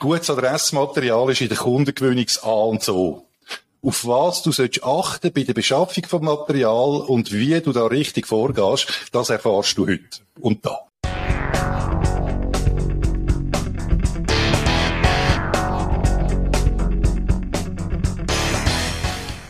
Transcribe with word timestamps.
Gutes 0.00 0.30
Adressmaterial 0.30 1.28
ist 1.30 1.42
in 1.42 1.50
der 1.50 1.58
Kundengewinnungs 1.58 2.42
A 2.42 2.48
und 2.48 2.82
so. 2.82 3.26
Auf 3.82 4.06
was 4.06 4.42
du 4.42 4.50
sollst 4.50 4.82
achten 4.82 5.30
bei 5.30 5.42
der 5.42 5.52
Beschaffung 5.52 6.06
von 6.06 6.24
Material 6.24 7.02
und 7.02 7.30
wie 7.32 7.60
du 7.60 7.70
da 7.70 7.84
richtig 7.84 8.26
vorgehst, 8.26 8.86
das 9.12 9.28
erfährst 9.28 9.76
du 9.76 9.86
heute 9.86 10.20
und 10.40 10.64
da. 10.64 10.78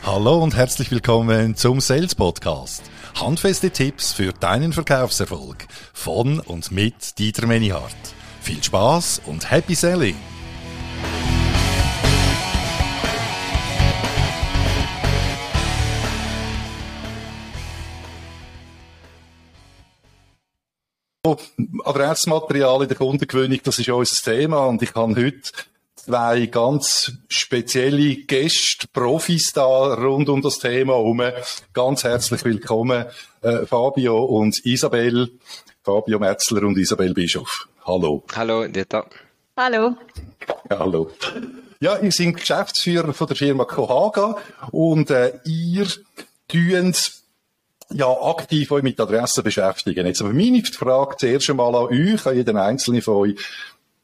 Hallo 0.03 0.43
und 0.43 0.57
herzlich 0.57 0.91
willkommen 0.91 1.55
zum 1.55 1.81
Sales 1.81 2.17
Podcast. 2.17 2.83
Handfeste 3.15 3.71
Tipps 3.71 4.13
für 4.13 4.33
deinen 4.33 4.73
Verkaufserfolg 4.73 5.69
von 5.93 6.41
und 6.41 6.73
mit 6.73 7.21
Dieter 7.21 7.47
Menihardt. 7.47 7.95
Viel 8.41 8.61
Spaß 8.61 9.23
und 9.27 9.49
Happy 9.49 9.77
Selling! 9.77 10.17
Adressmaterial 21.23 22.81
in 22.83 22.89
der 22.89 22.97
Kundengewinnung, 22.97 23.61
das 23.63 23.79
ist 23.79 23.91
unser 23.91 24.33
Thema 24.33 24.65
und 24.67 24.81
ich 24.81 24.95
habe 24.95 25.15
heute 25.17 25.53
zwei 25.95 26.47
ganz 26.47 27.13
spezielle 27.29 28.17
Gäste, 28.25 28.87
Profis 28.91 29.53
da 29.53 29.93
rund 29.93 30.31
um 30.31 30.41
das 30.41 30.59
Thema 30.59 30.95
herum. 30.95 31.23
Ganz 31.75 32.05
herzlich 32.05 32.43
willkommen, 32.47 33.05
äh, 33.43 33.67
Fabio 33.67 34.25
und 34.25 34.65
Isabel. 34.65 35.33
Fabio 35.85 36.19
Metzler 36.19 36.63
und 36.63 36.79
Isabel 36.79 37.13
Bischof. 37.13 37.69
Hallo. 37.85 38.25
Hallo, 38.35 38.67
Dieter. 38.67 39.05
Hallo. 39.59 39.97
Ja, 40.71 40.79
hallo. 40.79 41.11
Ja, 41.81 41.99
ihr 41.99 42.13
seid 42.13 42.37
Geschäftsführer 42.39 43.13
von 43.13 43.27
der 43.27 43.37
Firma 43.37 43.67
Cohaga 43.67 44.39
und 44.71 45.11
äh, 45.11 45.39
ihr 45.45 45.87
tut 46.49 47.20
ja, 47.93 48.09
aktiv 48.09 48.71
euch 48.71 48.83
mit 48.83 49.01
Adressen 49.01 49.45
beschäftigen. 49.45 50.07
Jetzt 50.07 50.21
aber 50.21 50.33
meine 50.33 50.63
Frage 50.65 51.17
zuerst 51.17 51.51
einmal 51.51 51.75
an 51.75 51.87
euch, 51.87 52.27
an 52.27 52.37
jeden 52.37 52.57
Einzelnen 52.57 53.03
von 53.03 53.17
euch. 53.17 53.37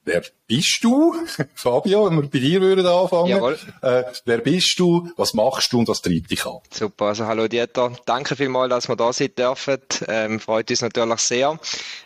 Wer 0.04 0.22
bist 0.46 0.84
du? 0.84 1.14
Fabio, 1.56 2.06
wenn 2.06 2.22
wir 2.22 2.30
bei 2.30 2.38
dir 2.38 2.60
würden 2.60 2.86
anfangen. 2.86 3.26
Jawohl. 3.26 3.58
Äh, 3.82 4.04
wer 4.24 4.38
bist 4.38 4.78
du? 4.78 5.10
Was 5.16 5.34
machst 5.34 5.72
du 5.72 5.80
und 5.80 5.88
was 5.88 6.00
treibt 6.00 6.30
dich 6.30 6.46
an? 6.46 6.58
Super, 6.72 7.06
also 7.06 7.26
hallo 7.26 7.48
Dieter. 7.48 7.92
Danke 8.06 8.36
vielmals, 8.36 8.70
dass 8.70 8.88
wir 8.88 8.94
da 8.94 9.12
sein 9.12 9.34
dürfen. 9.36 9.78
Ähm, 10.06 10.38
freut 10.38 10.70
uns 10.70 10.82
natürlich 10.82 11.18
sehr. 11.18 11.58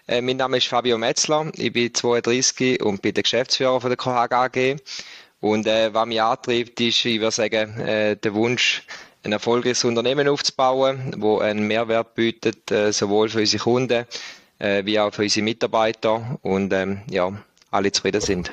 Äh, 0.06 0.22
mein 0.22 0.38
Name 0.38 0.56
ist 0.56 0.68
Fabio 0.68 0.96
Metzler. 0.96 1.52
Ich 1.56 1.74
bin 1.74 1.92
32 1.92 2.82
und 2.82 3.02
bin 3.02 3.12
der 3.12 3.22
Geschäftsführer 3.22 3.82
von 3.82 3.90
der 3.90 3.98
KHG 3.98 4.32
AG. 4.32 4.76
Und 5.40 5.66
äh, 5.66 5.92
was 5.92 6.06
mich 6.06 6.22
antreibt, 6.22 6.80
ist, 6.80 7.04
ich 7.04 7.20
würde 7.20 7.32
sagen, 7.32 7.80
äh, 7.80 8.16
der 8.16 8.32
Wunsch, 8.34 8.82
ein 9.22 9.32
erfolgreiches 9.32 9.84
Unternehmen 9.84 10.28
aufzubauen, 10.28 11.14
wo 11.18 11.38
einen 11.38 11.66
Mehrwert 11.66 12.14
bietet, 12.14 12.70
äh, 12.70 12.92
sowohl 12.92 13.28
für 13.28 13.40
unsere 13.40 13.62
Kunden 13.62 14.06
äh, 14.60 14.84
wie 14.84 15.00
auch 15.00 15.12
für 15.12 15.22
unsere 15.22 15.44
Mitarbeiter 15.44 16.38
und 16.42 16.72
ähm, 16.72 17.00
ja, 17.10 17.32
alle 17.70 17.90
zufrieden 17.90 18.20
sind. 18.20 18.52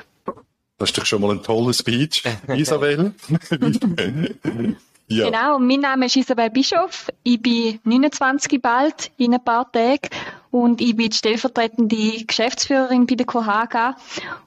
Das 0.78 0.90
ist 0.90 0.98
doch 0.98 1.06
schon 1.06 1.20
mal 1.22 1.32
ein 1.32 1.42
toller 1.42 1.72
Speech, 1.72 2.24
Isabel. 2.48 3.12
ja. 5.08 5.24
Genau, 5.26 5.58
mein 5.58 5.80
Name 5.80 6.06
ist 6.06 6.16
Isabel 6.16 6.50
Bischof. 6.50 7.08
Ich 7.22 7.40
bin 7.40 7.78
29 7.84 8.60
bald, 8.60 9.10
in 9.16 9.34
ein 9.34 9.44
paar 9.44 9.70
Tagen. 9.70 10.08
Und 10.50 10.80
ich 10.80 10.96
bin 10.96 11.10
die 11.10 11.16
stellvertretende 11.16 12.24
Geschäftsführerin 12.24 13.06
bei 13.06 13.14
der 13.14 13.26
Cohaga. 13.26 13.96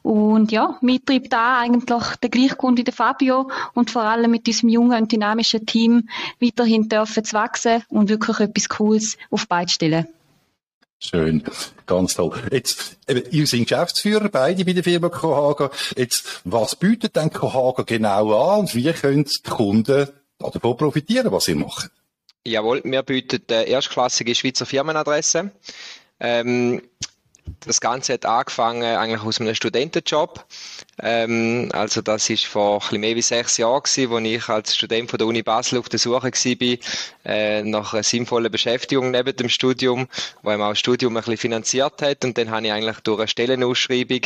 Und 0.02 0.52
ja, 0.52 0.78
mich 0.82 1.02
treibt 1.06 1.32
da 1.32 1.60
eigentlich 1.60 1.86
der 2.22 2.30
gleiche 2.30 2.56
Grund 2.56 2.80
wie 2.80 2.84
der 2.84 2.94
Fabio 2.94 3.50
und 3.74 3.92
vor 3.92 4.04
allem 4.04 4.32
mit 4.32 4.48
diesem 4.48 4.70
jungen 4.70 5.02
und 5.02 5.12
dynamischen 5.12 5.66
Team 5.66 6.10
weiterhin 6.40 6.90
dürfen 6.90 7.24
zu 7.24 7.34
wachsen 7.34 7.84
und 7.90 8.10
wirklich 8.10 8.40
etwas 8.40 8.70
Cooles 8.70 9.18
auf 9.30 9.48
beide 9.48 9.72
stellen. 9.72 10.08
Schön, 11.04 11.44
ganz 11.88 12.14
toll. 12.14 12.40
Jetzt, 12.52 12.98
eben, 13.08 13.24
ihr 13.32 13.48
seid 13.48 13.68
Geschäftsführer, 13.68 14.30
beide 14.30 14.64
bei 14.64 14.74
der 14.74 14.84
Firma 14.84 15.10
Cohaga. 15.10 15.72
Jetzt, 15.98 16.42
was 16.44 16.76
bietet 16.76 17.16
denn 17.16 17.32
Cohaga 17.32 17.82
genau 17.82 18.52
an 18.52 18.60
und 18.62 18.76
wie 18.76 18.92
können 18.94 19.26
die 19.26 19.50
Kunden 19.50 20.10
davon 20.38 20.78
profitieren, 20.78 21.32
was 21.32 21.48
ihr 21.48 21.56
macht? 21.56 21.90
Jawohl, 22.46 22.82
wir 22.84 23.04
bieten 23.04 23.42
äh, 23.50 23.70
erstklassige 23.70 24.34
Schweizer 24.36 24.66
Firmenadresse. 24.66 25.52
Ähm, 26.22 26.82
das 27.62 27.82
Ganze 27.82 28.14
hat 28.14 28.26
angefangen 28.26 28.84
eigentlich 28.84 29.24
aus 29.24 29.42
einem 29.42 29.56
Studentenjob. 29.56 30.46
Ähm, 31.00 31.70
also 31.74 32.02
das 32.02 32.30
ist 32.30 32.46
vor 32.46 32.82
ein 32.92 33.00
mehr 33.00 33.16
wie 33.16 33.22
sechs 33.22 33.58
Jahren 33.58 33.82
gewesen, 33.84 34.10
wo 34.10 34.18
ich 34.20 34.48
als 34.50 34.76
Student 34.76 35.10
von 35.10 35.18
der 35.18 35.28
Uni 35.28 35.42
Basel 35.42 35.80
auf 35.80 35.90
der 35.90 36.00
Suche 36.00 36.32
war, 36.32 36.78
äh, 37.26 37.64
nach 37.64 37.94
einer 37.94 38.04
sinnvollen 38.04 38.52
Beschäftigung 38.52 39.12
neben 39.12 39.36
dem 39.36 39.50
Studium, 39.50 40.08
wo 40.42 40.50
einem 40.50 40.62
auch 40.62 40.70
das 40.70 40.80
Studium 40.80 41.16
ein 41.16 41.22
bisschen 41.24 41.38
finanziert 41.38 42.02
hat. 42.02 42.26
Und 42.26 42.38
dann 42.38 42.52
habe 42.52 42.66
ich 42.66 42.74
eigentlich 42.74 43.00
durch 43.00 43.20
eine 43.20 43.28
Stellenausschreibung 43.28 44.22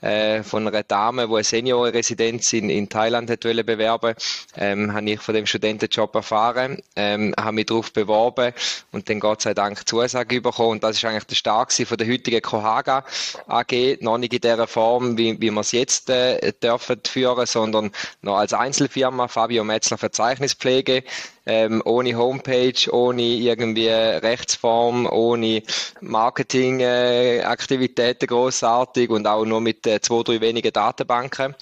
äh, 0.00 0.42
von 0.42 0.66
einer 0.66 0.82
Dame, 0.82 1.26
die 1.26 1.34
eine 1.34 1.44
Seniorenresidenz 1.44 2.52
in, 2.52 2.70
in 2.70 2.88
Thailand 2.88 3.30
hat 3.30 3.40
bewerben 3.40 4.14
ähm, 4.56 4.92
habe 4.92 5.10
ich 5.10 5.20
von 5.20 5.34
dem 5.34 5.46
Studentenjob 5.46 6.14
erfahren, 6.14 6.82
ähm, 6.96 7.34
habe 7.38 7.52
mich 7.52 7.66
darauf 7.66 7.92
beworben 7.92 8.52
und 8.92 9.08
dann 9.08 9.20
Gott 9.20 9.42
sei 9.42 9.54
Dank 9.54 9.86
Zusage 9.88 10.40
bekommen. 10.40 10.72
Und 10.72 10.84
das 10.84 10.96
ist 10.96 11.04
eigentlich 11.04 11.24
der 11.24 11.34
Start 11.36 11.72
von 11.72 11.96
der 11.96 12.06
heutigen 12.06 12.40
Cohaga 12.40 13.04
AG, 13.46 13.98
noch 14.00 14.18
nicht 14.18 14.32
in 14.34 14.40
der 14.40 14.66
Form, 14.66 15.16
wie, 15.18 15.40
wie 15.40 15.50
wir 15.50 15.60
es 15.60 15.72
jetzt 15.72 16.03
äh, 16.08 16.52
dürfen 16.52 17.00
führen, 17.06 17.46
sondern 17.46 17.92
noch 18.22 18.36
als 18.36 18.52
Einzelfirma. 18.52 19.28
Fabio 19.28 19.64
Metzler 19.64 19.98
Verzeichnispflege 19.98 21.04
ähm, 21.46 21.82
ohne 21.84 22.16
Homepage, 22.16 22.90
ohne 22.90 23.22
irgendwie 23.22 23.88
Rechtsform, 23.88 25.06
ohne 25.06 25.62
Marketingaktivitäten 26.00 28.24
äh, 28.24 28.26
großartig 28.26 29.10
und 29.10 29.26
auch 29.26 29.44
nur 29.44 29.60
mit 29.60 29.86
äh, 29.86 30.00
zwei, 30.00 30.22
drei 30.22 30.40
wenigen 30.40 30.72
Datenbanken. 30.72 31.54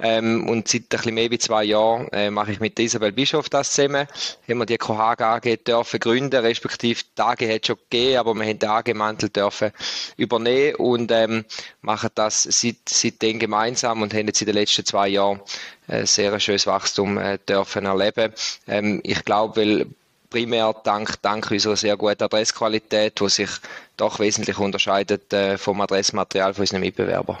Ähm, 0.00 0.48
und 0.48 0.66
seit 0.66 0.82
ein 0.82 0.88
bisschen 0.88 1.14
mehr 1.14 1.30
wie 1.30 1.38
zwei 1.38 1.62
Jahren 1.64 2.08
äh, 2.12 2.30
mache 2.30 2.52
ich 2.52 2.58
mit 2.58 2.78
Isabel 2.80 3.12
Bischof 3.12 3.48
das 3.48 3.72
zusammen. 3.72 4.08
Haben 4.48 4.58
wir 4.58 4.66
die 4.66 4.76
KHG 4.76 5.22
AG 5.22 5.64
dürfen 5.64 6.00
gründen, 6.00 6.40
respektive 6.40 7.00
die 7.16 7.22
AG 7.22 7.48
hat 7.48 7.66
schon 7.66 7.76
gegeben, 7.76 8.18
aber 8.18 8.34
wir 8.34 8.44
haben 8.44 8.58
den 8.58 8.68
AG-Mantel 8.68 9.28
dürfen 9.28 9.70
übernehmen 10.16 10.74
und 10.76 11.12
ähm, 11.12 11.44
machen 11.80 12.10
das 12.16 12.42
seit, 12.42 12.88
seitdem 12.88 13.38
gemeinsam 13.38 14.02
und 14.02 14.12
haben 14.14 14.26
jetzt 14.26 14.42
in 14.42 14.46
den 14.46 14.56
letzten 14.56 14.84
zwei 14.84 15.06
Jahren 15.08 15.40
äh, 15.88 16.06
sehr 16.06 16.38
schönes 16.40 16.66
Wachstum 16.66 17.18
äh, 17.18 17.38
dürfen 17.38 17.86
erleben. 17.86 18.32
Ähm, 18.66 19.00
ich 19.02 19.24
glaube, 19.24 19.56
weil 19.56 19.86
primär 20.30 20.74
dank, 20.82 21.22
dank 21.22 21.50
unserer 21.50 21.76
sehr 21.76 21.96
guten 21.96 22.24
Adressqualität, 22.24 23.20
die 23.20 23.28
sich 23.28 23.50
doch 23.96 24.18
wesentlich 24.18 24.58
unterscheidet 24.58 25.32
äh, 25.32 25.56
vom 25.58 25.80
Adressmaterial 25.80 26.54
von 26.54 26.62
unseren 26.62 26.80
Mitbewerbern. 26.80 27.38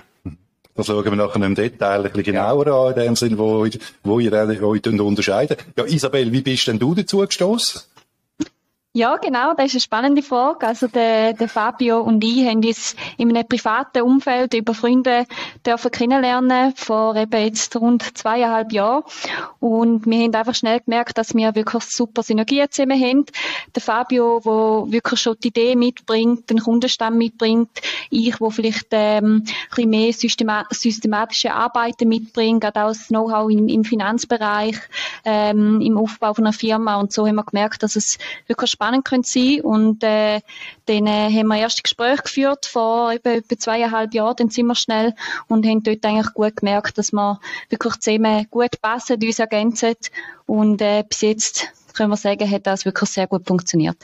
Das 0.76 0.86
schauen 0.86 1.04
wir 1.04 1.12
nachher 1.12 1.42
im 1.42 1.54
Detail 1.54 1.98
ein 1.98 2.02
bisschen 2.02 2.24
genauer 2.24 2.66
ja. 2.66 2.86
an, 2.86 2.94
in 2.94 3.00
dem 3.00 3.16
Sinn, 3.16 3.38
wo, 3.38 3.66
wo 4.02 4.20
ihr 4.20 4.32
euch 4.32 4.86
unterscheidet. 4.86 5.64
Ja, 5.76 5.84
Isabel, 5.84 6.32
wie 6.32 6.42
bist 6.42 6.66
denn 6.66 6.78
du 6.78 6.94
dazu 6.94 7.18
gestoßen? 7.18 7.80
Ja, 8.96 9.16
genau, 9.16 9.54
das 9.54 9.66
ist 9.66 9.74
eine 9.74 9.80
spannende 9.80 10.22
Frage. 10.22 10.68
Also 10.68 10.86
der, 10.86 11.32
der 11.32 11.48
Fabio 11.48 12.00
und 12.00 12.22
ich 12.22 12.46
haben 12.46 12.64
uns 12.64 12.94
in 13.16 13.28
einem 13.28 13.44
privaten 13.44 14.02
Umfeld 14.02 14.54
über 14.54 14.72
Freunde 14.72 15.26
dürfen 15.66 15.90
kennenlernen, 15.90 16.72
vor 16.76 17.16
eben 17.16 17.42
jetzt 17.42 17.74
rund 17.74 18.16
zweieinhalb 18.16 18.70
Jahren. 18.70 19.02
Und 19.58 20.06
wir 20.06 20.22
haben 20.22 20.34
einfach 20.36 20.54
schnell 20.54 20.78
gemerkt, 20.78 21.18
dass 21.18 21.34
wir 21.34 21.56
wirklich 21.56 21.82
super 21.82 22.22
Synergien 22.22 22.70
zusammen 22.70 23.02
haben. 23.02 23.26
Der 23.74 23.82
Fabio, 23.82 24.38
der 24.44 24.92
wirklich 24.92 25.18
schon 25.18 25.38
die 25.42 25.48
Idee 25.48 25.74
mitbringt, 25.74 26.48
den 26.48 26.60
Kundenstamm 26.60 27.18
mitbringt. 27.18 27.70
Ich, 28.10 28.40
wo 28.40 28.50
vielleicht 28.50 28.86
ähm, 28.92 29.42
ein 29.42 29.54
bisschen 29.70 29.90
mehr 29.90 30.12
systema 30.12 30.66
systematische 30.70 31.52
Arbeiten 31.52 32.08
mitbringt, 32.08 32.60
gerade 32.60 32.84
auch 32.84 32.88
das 32.90 33.08
Know-how 33.08 33.50
im, 33.50 33.66
im, 33.66 33.82
Finanzbereich, 33.82 34.76
ähm, 35.24 35.80
im 35.80 35.98
Aufbau 35.98 36.32
von 36.32 36.44
einer 36.44 36.52
Firma. 36.52 37.00
Und 37.00 37.12
so 37.12 37.26
haben 37.26 37.34
wir 37.34 37.42
gemerkt, 37.42 37.82
dass 37.82 37.96
es 37.96 38.18
wirklich 38.46 38.70
spannend 38.70 38.83
spannend 38.84 39.04
könnte 39.04 39.28
sein 39.28 39.60
und 39.62 40.02
äh, 40.02 40.40
dann 40.86 41.06
äh, 41.06 41.30
haben 41.30 41.48
wir 41.48 41.56
erste 41.56 41.82
Gespräche 41.82 42.22
geführt 42.22 42.66
vor 42.66 43.12
etwa, 43.12 43.30
etwa 43.30 43.58
zweieinhalb 43.58 44.12
Jahren, 44.12 44.36
dann 44.36 44.50
sind 44.50 44.66
wir 44.66 44.74
schnell 44.74 45.14
und 45.48 45.66
haben 45.66 45.82
dort 45.82 46.04
eigentlich 46.04 46.34
gut 46.34 46.56
gemerkt, 46.56 46.98
dass 46.98 47.12
wir 47.12 47.40
wirklich 47.70 47.94
zusammen 48.00 48.46
gut 48.50 48.80
passen, 48.82 49.22
uns 49.22 49.38
ergänzen 49.38 49.94
und 50.46 50.82
äh, 50.82 51.02
bis 51.08 51.22
jetzt 51.22 51.68
können 51.94 52.10
wir 52.10 52.16
sagen, 52.16 52.50
hat 52.50 52.66
das 52.66 52.84
wirklich 52.84 53.10
sehr 53.10 53.26
gut 53.26 53.46
funktioniert. 53.46 53.96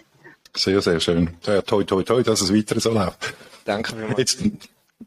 Sehr, 0.57 0.81
sehr 0.81 0.99
schön. 1.01 1.31
Ja, 1.45 1.61
toi, 1.63 1.85
toi, 1.85 2.03
toi, 2.03 2.23
dass 2.23 2.41
es 2.41 2.55
weiter 2.55 2.81
so 2.81 2.93
läuft. 2.93 3.35
Danke 3.65 3.95
vielmals. 3.95 4.39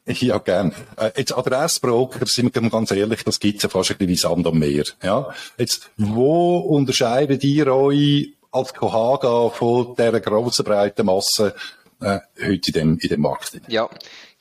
ja, 0.06 0.38
gern. 0.38 0.74
Äh, 0.98 1.12
jetzt 1.18 1.36
Adressbroker, 1.36 2.26
sind 2.26 2.54
wir 2.54 2.70
ganz 2.70 2.92
ehrlich, 2.92 3.24
das 3.24 3.40
gibt's 3.40 3.64
ja 3.64 3.70
fast 3.70 3.92
ein 3.92 3.98
bisschen 3.98 4.10
wie 4.10 4.16
Sand 4.16 4.48
am 4.48 4.60
Meer. 4.60 4.86
Ja? 5.02 5.34
Jetzt, 5.58 5.90
wo 5.98 6.60
unterscheidet 6.60 7.44
ihr 7.44 7.68
euch 7.74 8.34
als 8.54 8.74
Cohaga 8.74 9.50
von 9.50 9.96
dieser 9.96 10.20
grossen, 10.20 10.64
breiten 10.64 11.06
Masse 11.06 11.56
äh, 12.00 12.20
heute 12.40 12.68
in 12.68 12.74
dem, 12.74 12.98
in 13.00 13.10
dem 13.10 13.22
Markt. 13.22 13.60
Ja, 13.68 13.90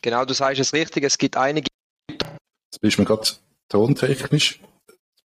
genau, 0.01 0.25
du 0.25 0.35
sagst 0.35 0.61
es 0.61 0.73
richtig. 0.73 1.05
Es 1.05 1.19
gibt 1.19 1.37
einige. 1.37 1.69
Jetzt 2.11 2.81
bist 2.81 2.99
du 2.99 3.03
mir 3.03 3.07
gerade 3.07 3.29
tontechnisch. 3.69 4.61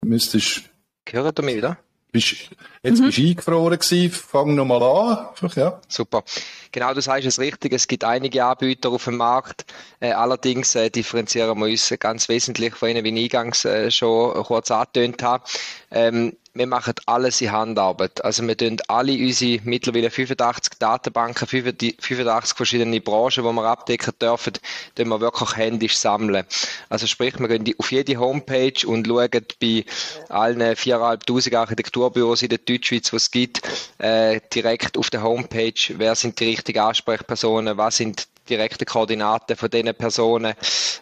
Müsstest. 0.04 0.62
Hören 1.08 1.34
du 1.34 1.42
mich 1.42 1.56
wieder? 1.56 1.78
Bist, 2.12 2.50
jetzt 2.84 3.00
mhm. 3.00 3.06
bist 3.06 3.18
du 3.18 3.22
eingefroren 3.22 3.78
gewesen. 3.78 4.10
Fang 4.12 4.54
nochmal 4.54 4.82
an. 4.82 5.50
Ja. 5.56 5.80
Super. 5.88 6.22
Genau, 6.70 6.94
du 6.94 7.00
sagst 7.00 7.26
es 7.26 7.38
richtig. 7.38 7.72
Es 7.72 7.88
gibt 7.88 8.04
einige 8.04 8.44
Anbieter 8.44 8.90
auf 8.90 9.04
dem 9.04 9.16
Markt. 9.16 9.64
Äh, 10.00 10.12
allerdings 10.12 10.74
äh, 10.74 10.90
differenzieren 10.90 11.58
wir 11.58 11.66
uns 11.66 11.92
ganz 11.98 12.28
wesentlich 12.28 12.74
von 12.74 12.88
ihnen, 12.88 13.04
wie 13.04 13.10
ich 13.10 13.36
eingangs 13.36 13.64
äh, 13.64 13.90
schon 13.90 14.34
kurz 14.44 14.70
angetönt 14.70 15.22
habe. 15.22 15.44
Ähm, 15.90 16.36
wir 16.56 16.68
machen 16.68 16.94
alles 17.06 17.40
in 17.40 17.50
Handarbeit. 17.50 18.24
Also 18.24 18.46
wir 18.46 18.56
tun 18.56 18.76
alle 18.86 19.12
unsere 19.12 19.60
mittlerweile 19.64 20.08
85 20.08 20.78
Datenbanken, 20.78 21.48
85 21.48 22.56
verschiedene 22.56 23.00
Branchen, 23.00 23.44
die 23.44 23.52
wir 23.52 23.64
abdecken 23.64 24.12
dürfen, 24.20 24.52
tun 24.94 25.08
wir 25.08 25.20
wirklich 25.20 25.56
händisch 25.56 25.96
sammeln. 25.96 26.44
Also 26.88 27.08
sprich, 27.08 27.38
wir 27.40 27.48
gehen 27.48 27.74
auf 27.76 27.90
jede 27.90 28.16
Homepage 28.18 28.86
und 28.86 29.06
schauen 29.06 29.30
bei 29.60 29.84
allen 30.28 30.62
4'500 30.62 31.56
Architekturbüros 31.56 32.42
in 32.42 32.50
der 32.50 32.64
Deutschschweiz, 32.78 33.10
die 33.10 33.16
es 33.16 33.30
gibt, 33.30 33.62
äh, 33.98 34.40
direkt 34.52 34.96
auf 34.98 35.10
der 35.10 35.22
Homepage, 35.22 35.72
wer 35.96 36.14
sind 36.14 36.40
die 36.40 36.46
richtigen 36.46 36.80
Ansprechpersonen, 36.80 37.76
was 37.76 37.96
sind 37.96 38.26
direkte 38.48 38.84
Koordinaten 38.84 39.56
von 39.56 39.70
diesen 39.70 39.94
Personen, 39.94 40.54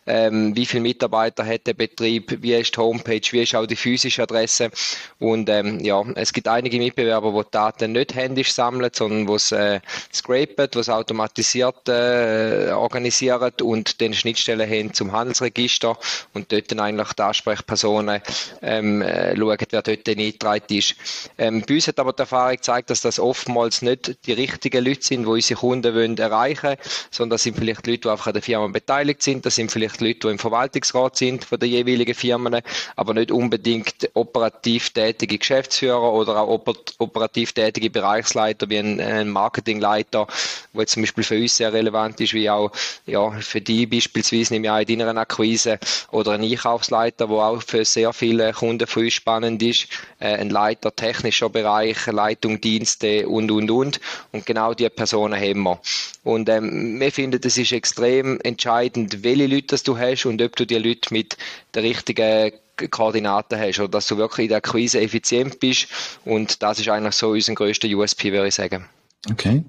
ähm, 0.07 0.55
wie 0.57 0.67
viele 0.67 0.83
Mitarbeiter 0.83 1.45
hat 1.45 1.67
der 1.67 1.75
Betrieb, 1.75 2.43
wie 2.43 2.55
ist 2.55 2.77
die 2.77 2.81
Homepage, 2.81 3.21
wie 3.31 3.43
ist 3.43 3.55
auch 3.55 3.67
die 3.67 3.77
physische 3.77 4.23
Adresse 4.23 4.71
und 5.19 5.49
ähm, 5.49 5.81
ja, 5.81 6.03
es 6.15 6.33
gibt 6.33 6.49
einige 6.49 6.79
Mitbewerber, 6.79 7.45
die 7.45 7.51
Daten 7.51 7.93
nicht 7.93 8.15
händisch 8.15 8.53
sammeln, 8.53 8.91
sondern 8.93 9.27
die 9.27 9.33
es 9.33 9.53
äh, 9.53 9.81
scrapen, 10.13 10.69
die 10.73 10.79
es 10.79 10.89
automatisiert 10.89 11.89
äh, 11.89 12.71
organisieren 12.73 13.53
und 13.63 14.01
den 14.01 14.15
Schnittstellen 14.15 14.69
haben 14.69 14.95
zum 14.95 15.13
Handelsregister 15.13 15.97
und 16.35 16.53
dort 16.53 16.71
dann 16.71 16.81
eigentlich 16.81 17.13
die 17.13 17.23
Ansprechpersonen 17.23 18.21
ähm, 18.63 19.03
äh, 19.03 19.37
schauen, 19.37 19.59
wer 19.71 19.83
dort 19.83 20.09
eingetragen 20.09 20.65
ist. 20.71 20.95
Ähm, 21.39 21.63
bei 21.67 21.75
uns 21.75 21.89
hat 21.89 21.99
aber 21.99 22.13
die 22.13 22.21
Erfahrung 22.21 22.57
gezeigt, 22.57 22.91
dass 22.91 23.01
das 23.01 23.19
oftmals 23.19 23.83
nicht 23.83 24.27
die 24.27 24.33
richtigen 24.33 24.85
Leute 24.85 25.03
sind, 25.03 25.23
die 25.23 25.29
unsere 25.29 25.61
Kunden 25.61 25.95
wollen 25.95 26.17
erreichen 26.19 26.63
wollen, 26.63 26.79
sondern 27.11 27.32
das 27.33 27.43
sind 27.43 27.57
vielleicht 27.57 27.87
Leute, 27.87 28.01
die 28.03 28.09
einfach 28.09 28.29
an 28.29 28.33
der 28.35 28.43
Firma 28.43 28.67
beteiligt 28.69 29.23
sind, 29.23 29.45
das 29.47 29.57
sind 29.57 29.73
vielleicht 29.73 30.01
Leute, 30.01 30.21
die 30.21 30.29
im 30.29 30.39
Verwaltungsrat 30.39 31.17
sind 31.17 31.45
von 31.45 31.59
den 31.59 31.71
jeweiligen 31.71 32.15
Firmen, 32.15 32.61
aber 32.97 33.15
nicht 33.15 33.31
unbedingt 33.31 34.11
operativ 34.15 34.91
tätige 34.91 35.39
Geschäftsführer 35.39 36.13
oder 36.13 36.41
auch 36.41 36.63
operativ 36.99 37.53
tätige 37.53 37.91
Bereichsleiter 37.91 38.69
wie 38.69 38.79
ein, 38.79 39.01
ein 39.01 39.29
Marketingleiter, 39.31 40.27
wo 40.73 40.85
zum 40.85 41.03
Beispiel 41.03 41.25
für 41.25 41.41
uns 41.41 41.57
sehr 41.57 41.73
relevant 41.73 42.21
ist, 42.21 42.35
wie 42.35 42.49
auch 42.49 42.71
ja, 43.07 43.31
für 43.41 43.61
die 43.61 43.87
beispielsweise 43.87 44.57
im 44.57 44.65
Jahr 44.65 44.81
in 44.89 44.99
deiner 44.99 45.21
Akquise 45.21 45.79
oder 46.11 46.33
ein 46.33 46.43
Einkaufsleiter, 46.43 47.29
wo 47.29 47.41
auch 47.41 47.63
für 47.63 47.85
sehr 47.85 48.13
viele 48.13 48.53
Kunden 48.53 48.87
von 48.87 49.05
uns 49.05 49.15
spannend 49.15 49.63
ist, 49.63 49.89
äh, 50.19 50.35
ein 50.35 50.51
Leiter 50.51 50.95
technischer 50.95 51.49
Bereich, 51.49 52.07
Leitung, 52.07 52.61
Dienste 52.61 53.29
und, 53.29 53.51
und, 53.51 53.71
und. 53.71 54.01
Und 54.33 54.47
genau 54.47 54.75
diese 54.75 54.91
Personen 54.91 55.39
haben 55.39 55.63
wir. 55.63 55.81
Und 56.25 56.49
ähm, 56.49 57.01
wir 57.01 57.11
finden, 57.23 57.41
es 57.45 57.57
ist 57.57 57.71
extrem 57.71 58.41
entscheidend, 58.43 59.23
welche 59.23 59.47
Leute 59.47 59.77
du 59.85 59.97
hast 59.97 60.27
und 60.27 60.43
ob 60.43 60.57
du 60.57 60.67
die 60.67 60.79
Leute 60.79 61.15
mit 61.15 61.37
der 61.73 61.85
richtigen 61.85 62.53
Koordinaten 62.91 63.61
hast 63.61 63.79
oder 63.79 63.89
dass 63.89 64.09
du 64.09 64.17
wirklich 64.17 64.47
in 64.47 64.49
der 64.49 64.59
Akquise 64.59 65.01
effizient 65.01 65.61
bist. 65.61 65.87
Und 66.25 66.63
das 66.65 66.81
ist 66.81 66.89
eigentlich 66.89 67.15
so 67.15 67.29
unser 67.29 67.55
größter 67.55 67.87
USP, 67.89 68.33
würde 68.33 68.49
ich 68.49 68.57
sagen. 68.57 68.87
Okay. 69.31 69.63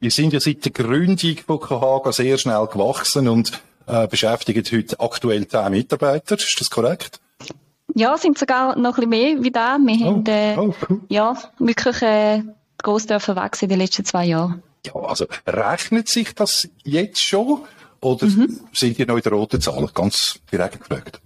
Wir 0.00 0.10
sind 0.10 0.34
ja 0.34 0.40
seit 0.40 0.66
der 0.66 0.72
Gründung 0.72 1.36
von 1.46 1.60
Kohaga 1.60 2.12
sehr 2.12 2.36
schnell 2.36 2.66
gewachsen 2.66 3.26
und 3.26 3.58
äh, 3.86 4.06
beschäftigen 4.06 4.62
heute 4.70 5.00
aktuell 5.00 5.48
10 5.48 5.70
Mitarbeiter. 5.70 6.34
Ist 6.34 6.60
das 6.60 6.68
korrekt? 6.68 7.20
Ja, 7.94 8.18
sind 8.18 8.36
sogar 8.36 8.76
noch 8.76 8.98
ein 8.98 9.08
bisschen 9.08 9.34
mehr 9.36 9.42
wie 9.42 9.50
da. 9.50 9.78
Wir 9.78 10.06
oh, 10.06 10.10
haben 10.10 10.26
äh, 10.26 10.56
oh, 10.58 10.74
cool. 10.90 11.00
ja, 11.08 11.38
wirklich 11.58 12.02
äh, 12.02 12.42
gross 12.76 13.06
dürfen 13.06 13.34
wachsen 13.34 13.64
in 13.64 13.70
den 13.70 13.78
letzten 13.78 14.04
zwei 14.04 14.26
Jahren. 14.26 14.62
Ja, 14.94 15.00
also 15.00 15.26
rechnet 15.46 16.08
sich 16.08 16.34
das 16.34 16.68
jetzt 16.84 17.22
schon 17.22 17.60
oder 18.00 18.26
mhm. 18.26 18.60
sind 18.72 18.98
die 18.98 19.04
noch 19.04 19.16
in 19.16 19.22
der 19.22 19.32
roten 19.32 19.60
Zahl? 19.60 19.88
Ganz 19.94 20.38
direkt 20.50 20.80
gefragt. 20.80 21.20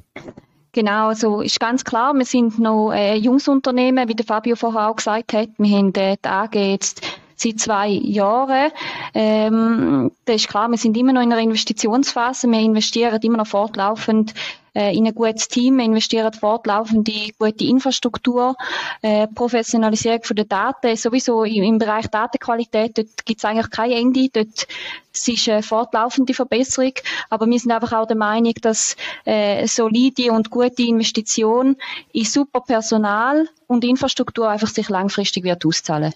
Genau, 0.74 1.08
also 1.08 1.42
ist 1.42 1.60
ganz 1.60 1.84
klar, 1.84 2.14
wir 2.14 2.24
sind 2.24 2.58
noch 2.58 2.90
ein 2.90 3.22
junges 3.22 3.46
Unternehmen, 3.46 4.08
wie 4.08 4.14
der 4.14 4.24
Fabio 4.24 4.56
vorher 4.56 4.88
auch 4.88 4.96
gesagt 4.96 5.34
hat. 5.34 5.50
Wir 5.58 5.76
haben 5.76 5.94
äh, 5.94 6.16
die 6.24 6.28
AG 6.28 6.54
jetzt 6.54 7.02
seit 7.42 7.60
zwei 7.60 7.88
Jahren. 7.88 8.70
Ähm, 9.14 10.12
das 10.24 10.36
ist 10.36 10.48
klar, 10.48 10.68
wir 10.68 10.78
sind 10.78 10.96
immer 10.96 11.12
noch 11.12 11.22
in 11.22 11.32
einer 11.32 11.42
Investitionsphase. 11.42 12.48
Wir 12.48 12.60
investieren 12.60 13.20
immer 13.22 13.38
noch 13.38 13.46
fortlaufend 13.46 14.34
äh, 14.74 14.96
in 14.96 15.06
ein 15.06 15.14
gutes 15.14 15.48
Team, 15.48 15.76
wir 15.78 15.84
investieren 15.84 16.32
fortlaufend 16.32 17.08
in 17.08 17.32
gute 17.38 17.64
Infrastruktur, 17.64 18.54
äh, 19.02 19.26
Professionalisierung 19.28 20.22
von 20.22 20.36
der 20.36 20.46
Daten, 20.46 20.96
sowieso 20.96 21.44
im, 21.44 21.62
im 21.62 21.78
Bereich 21.78 22.06
Datenqualität, 22.06 22.96
dort 22.96 23.26
gibt 23.26 23.40
es 23.40 23.44
eigentlich 23.44 23.70
kein 23.70 23.90
Ende, 23.92 24.28
dort 24.32 24.66
es 25.14 25.28
ist 25.28 25.48
eine 25.48 25.62
fortlaufende 25.62 26.32
Verbesserung, 26.32 26.94
aber 27.28 27.46
wir 27.46 27.58
sind 27.58 27.70
einfach 27.70 27.92
auch 27.92 28.06
der 28.06 28.16
Meinung, 28.16 28.54
dass 28.62 28.96
äh, 29.26 29.66
solide 29.66 30.32
und 30.32 30.48
gute 30.48 30.82
Investition 30.82 31.76
in 32.12 32.24
super 32.24 32.62
Personal 32.62 33.46
und 33.66 33.84
Infrastruktur 33.84 34.48
einfach 34.48 34.68
sich 34.68 34.88
langfristig 34.88 35.44
wird 35.44 35.66
auszahlen. 35.66 36.14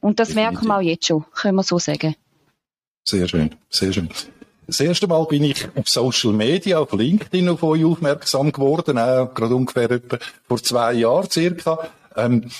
Und 0.00 0.20
das 0.20 0.28
Definitiv. 0.28 0.52
merken 0.52 0.68
wir 0.68 0.76
auch 0.76 0.80
jetzt 0.82 1.06
schon, 1.06 1.24
können 1.32 1.56
wir 1.56 1.62
so 1.62 1.78
sagen. 1.78 2.14
Sehr 3.04 3.28
schön, 3.28 3.54
sehr 3.70 3.92
schön. 3.92 4.08
Das 4.66 4.80
erste 4.80 5.06
Mal 5.06 5.24
bin 5.26 5.44
ich 5.44 5.68
auf 5.76 5.88
Social 5.88 6.32
Media, 6.32 6.80
auf 6.80 6.92
LinkedIn 6.92 7.48
auf 7.48 7.62
euch 7.62 7.84
aufmerksam 7.84 8.50
geworden, 8.50 8.98
auch 8.98 9.32
gerade 9.32 9.54
ungefähr 9.54 9.90
etwa 9.90 10.18
vor 10.48 10.60
zwei 10.62 10.94
Jahren 10.94 11.30
circa. 11.30 11.88
Ähm, 12.16 12.50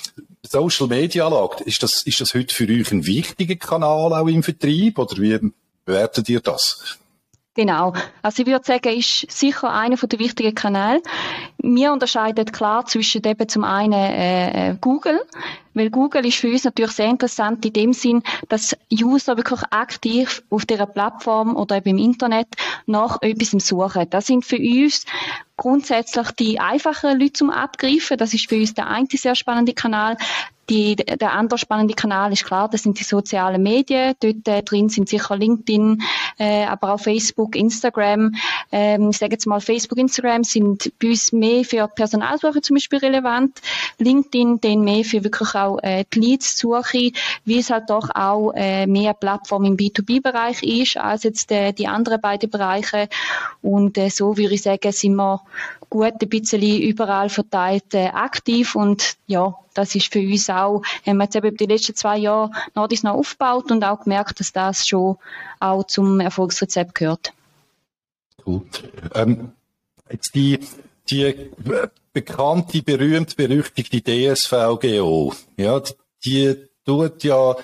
Social 0.46 0.86
Media 0.86 1.26
Lage, 1.26 1.64
ist 1.64 1.82
das, 1.82 2.02
ist 2.02 2.20
das 2.20 2.34
heute 2.34 2.54
für 2.54 2.68
euch 2.68 2.92
ein 2.92 3.06
wichtiger 3.06 3.56
Kanal 3.56 4.12
auch 4.12 4.28
im 4.28 4.44
Vertrieb 4.44 4.98
oder 4.98 5.20
wie 5.20 5.50
bewertet 5.84 6.28
ihr 6.28 6.40
das? 6.40 6.98
Genau. 7.56 7.94
Also 8.20 8.42
ich 8.42 8.48
würde 8.48 8.66
sagen, 8.66 8.98
ist 8.98 9.30
sicher 9.30 9.72
einer 9.72 9.96
der 9.96 10.18
wichtigen 10.18 10.54
Kanäle. 10.54 11.02
Wir 11.56 11.90
unterscheiden 11.90 12.44
klar 12.44 12.84
zwischen 12.84 13.24
eben 13.24 13.48
zum 13.48 13.64
einen 13.64 13.94
äh, 13.94 14.72
äh, 14.72 14.76
Google, 14.78 15.22
weil 15.72 15.88
Google 15.88 16.26
ist 16.26 16.36
für 16.36 16.50
uns 16.50 16.64
natürlich 16.64 16.92
sehr 16.92 17.08
interessant 17.08 17.64
in 17.64 17.72
dem 17.72 17.92
Sinn, 17.94 18.22
dass 18.50 18.76
User 18.92 19.38
wirklich 19.38 19.62
aktiv 19.70 20.42
auf 20.50 20.66
dieser 20.66 20.84
Plattform 20.84 21.56
oder 21.56 21.78
eben 21.78 21.96
im 21.96 21.98
Internet 21.98 22.48
nach 22.84 23.22
etwas 23.22 23.52
suchen. 23.66 24.06
Das 24.10 24.26
sind 24.26 24.44
für 24.44 24.58
uns 24.58 25.06
grundsätzlich 25.56 26.30
die 26.32 26.60
einfachen 26.60 27.18
Leute 27.18 27.32
zum 27.32 27.48
Abgreifen. 27.48 28.18
Das 28.18 28.34
ist 28.34 28.50
für 28.50 28.56
uns 28.56 28.74
der 28.74 28.88
einzige 28.88 29.22
sehr 29.22 29.34
spannende 29.34 29.72
Kanal. 29.72 30.18
Die, 30.68 30.96
der 30.96 31.32
andere 31.32 31.58
spannende 31.58 31.94
Kanal 31.94 32.32
ist 32.32 32.44
klar, 32.44 32.68
das 32.68 32.82
sind 32.82 32.98
die 32.98 33.04
sozialen 33.04 33.62
Medien. 33.62 34.14
Dort 34.20 34.48
äh, 34.48 34.62
drin 34.62 34.88
sind 34.88 35.08
sicher 35.08 35.36
LinkedIn, 35.36 36.02
äh, 36.38 36.64
aber 36.64 36.94
auch 36.94 37.00
Facebook, 37.00 37.54
Instagram. 37.54 38.34
Ähm, 38.72 39.10
ich 39.10 39.18
sage 39.18 39.32
jetzt 39.32 39.46
mal, 39.46 39.60
Facebook, 39.60 39.98
Instagram 39.98 40.44
sind 40.44 40.92
bei 41.00 41.08
uns 41.08 41.32
mehr 41.32 41.64
für 41.64 41.86
Personalsuche 41.88 42.60
zum 42.60 42.74
Beispiel 42.74 42.98
relevant. 42.98 43.60
LinkedIn 43.98 44.60
dann 44.60 44.80
mehr 44.82 45.04
für 45.04 45.22
wirklich 45.22 45.54
auch 45.54 45.78
äh, 45.82 46.04
die 46.12 46.20
Leads-Suche, 46.20 47.12
wie 47.44 47.58
es 47.58 47.70
halt 47.70 47.88
doch 47.88 48.10
auch 48.14 48.52
äh, 48.54 48.86
mehr 48.86 49.14
Plattform 49.14 49.64
im 49.64 49.76
B2B-Bereich 49.76 50.62
ist 50.62 50.96
als 50.96 51.22
jetzt 51.22 51.52
äh, 51.52 51.72
die 51.72 51.86
anderen 51.86 52.20
beiden 52.20 52.50
Bereiche. 52.50 53.08
Und 53.62 53.98
äh, 53.98 54.08
so 54.08 54.36
würde 54.36 54.54
ich 54.54 54.62
sagen, 54.62 54.92
sind 54.92 55.14
wir 55.14 55.42
gut 55.90 56.14
ein 56.20 56.28
bisschen 56.28 56.62
überall 56.62 57.28
verteilt 57.28 57.94
äh, 57.94 58.06
aktiv 58.06 58.74
und 58.74 59.16
ja, 59.26 59.54
das 59.74 59.94
ist 59.94 60.12
für 60.12 60.20
uns 60.20 60.48
auch, 60.48 60.82
haben 61.06 61.18
wir 61.18 61.24
jetzt 61.24 61.36
eben 61.36 61.56
die 61.56 61.66
letzten 61.66 61.94
zwei 61.94 62.18
Jahre 62.18 62.50
noch 62.74 62.88
noch 63.02 63.14
aufgebaut 63.14 63.70
und 63.70 63.84
auch 63.84 64.02
gemerkt, 64.02 64.40
dass 64.40 64.52
das 64.52 64.86
schon 64.86 65.16
auch 65.60 65.84
zum 65.84 66.20
Erfolgsrezept 66.20 66.94
gehört. 66.94 67.32
Cool. 68.44 68.62
Ähm, 69.14 69.52
jetzt 70.10 70.34
die, 70.34 70.58
die 71.10 71.50
bekannte, 72.12 72.82
berühmt 72.82 73.36
berüchtigte 73.36 74.02
DSVGO, 74.02 75.34
ja, 75.56 75.82
die 76.24 76.56
tut 76.84 77.24
ja 77.24 77.56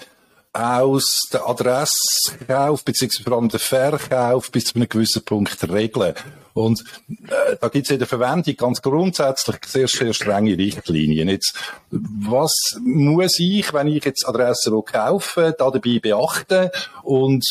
aus 0.52 1.28
der 1.32 1.48
Adresskauf 1.48 2.84
beziehungsweise 2.84 3.24
vor 3.24 3.38
allem 3.38 3.48
der 3.48 3.60
Verkauf 3.60 4.50
bis 4.50 4.66
zu 4.66 4.74
einem 4.76 4.88
gewissen 4.88 5.24
Punkt 5.24 5.62
regeln. 5.70 6.14
Und 6.54 6.84
äh, 7.28 7.56
da 7.60 7.68
gibt 7.68 7.86
es 7.86 7.90
in 7.90 7.98
der 7.98 8.08
Verwendung 8.08 8.54
ganz 8.56 8.82
grundsätzlich 8.82 9.56
sehr, 9.66 9.88
sehr 9.88 10.12
strenge 10.12 10.58
Richtlinien. 10.58 11.28
Jetzt, 11.28 11.54
was 11.90 12.52
muss 12.82 13.38
ich, 13.38 13.72
wenn 13.72 13.88
ich 13.88 14.04
jetzt 14.04 14.28
Adressen 14.28 14.84
kaufe, 14.84 15.54
da 15.58 15.70
dabei 15.70 15.98
beachten 15.98 16.68
und 17.02 17.44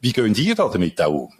wie 0.00 0.12
gehen 0.12 0.34
ihr 0.34 0.54
da 0.56 0.68
damit 0.68 1.00
auch 1.00 1.12
um? 1.12 1.32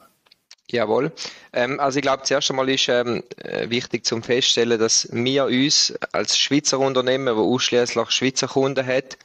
Jawohl. 0.70 1.12
Ähm, 1.52 1.80
also 1.80 1.98
ich 1.98 2.02
glaube, 2.02 2.25
zuerst 2.25 2.50
einmal 2.50 2.68
ist 2.68 2.88
ähm, 2.88 3.25
äh, 3.38 3.70
wichtig 3.70 4.04
zum 4.04 4.22
feststellen, 4.22 4.78
dass 4.78 5.08
wir 5.10 5.46
uns 5.46 5.94
als 6.12 6.38
Schweizer 6.38 6.78
Unternehmen, 6.78 7.34
wo 7.37 7.54
ausschließlich 7.54 8.10
Schweizer 8.10 8.48
Kunden 8.48 8.87
hat, 8.87 9.16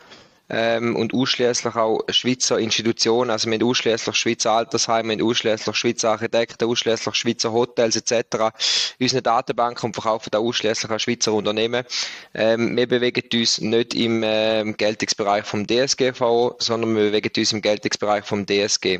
ähm, 0.49 0.95
und 0.95 1.13
ausschließlich 1.13 1.75
auch 1.75 2.01
Schweizer 2.09 2.59
Institutionen, 2.59 3.31
also 3.31 3.49
haben 3.49 3.63
ausschließlich 3.63 4.15
Schweizer 4.15 4.51
Altersheime, 4.51 5.09
wir 5.09 5.17
haben 5.17 5.29
ausschließlich 5.29 5.75
Schweizer 5.75 6.11
Architekten, 6.11 6.65
ausschließlich 6.65 7.15
Schweizer 7.15 7.51
Hotels 7.53 7.95
etc. 7.95 8.51
Unsere 8.99 9.21
Datenbanken 9.21 9.87
und 9.87 9.93
verkaufen 9.93 10.29
da 10.31 10.39
ausschließlich 10.39 10.91
an 10.91 10.99
Schweizer 10.99 11.33
Unternehmen. 11.33 11.85
Ähm, 12.33 12.75
wir 12.75 12.87
bewegen 12.87 13.23
uns 13.33 13.61
nicht 13.61 13.93
im 13.93 14.23
äh, 14.23 14.63
Geltungsbereich 14.77 15.45
vom 15.45 15.65
DSGV, 15.65 16.55
sondern 16.59 16.95
wir 16.95 17.03
bewegen 17.03 17.31
uns 17.37 17.53
im 17.53 17.61
Geltungsbereich 17.61 18.25
vom 18.25 18.45
DSG. 18.45 18.99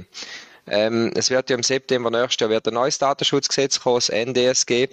Ähm, 0.66 1.12
es 1.16 1.30
wird 1.30 1.50
ja 1.50 1.58
im 1.58 1.64
September 1.64 2.10
nächstes 2.10 2.40
Jahr 2.40 2.50
wird 2.50 2.68
ein 2.68 2.74
neues 2.76 2.98
Datenschutzgesetz 2.98 3.80
kommen, 3.82 3.98
das 3.98 4.10
NDSG. 4.10 4.88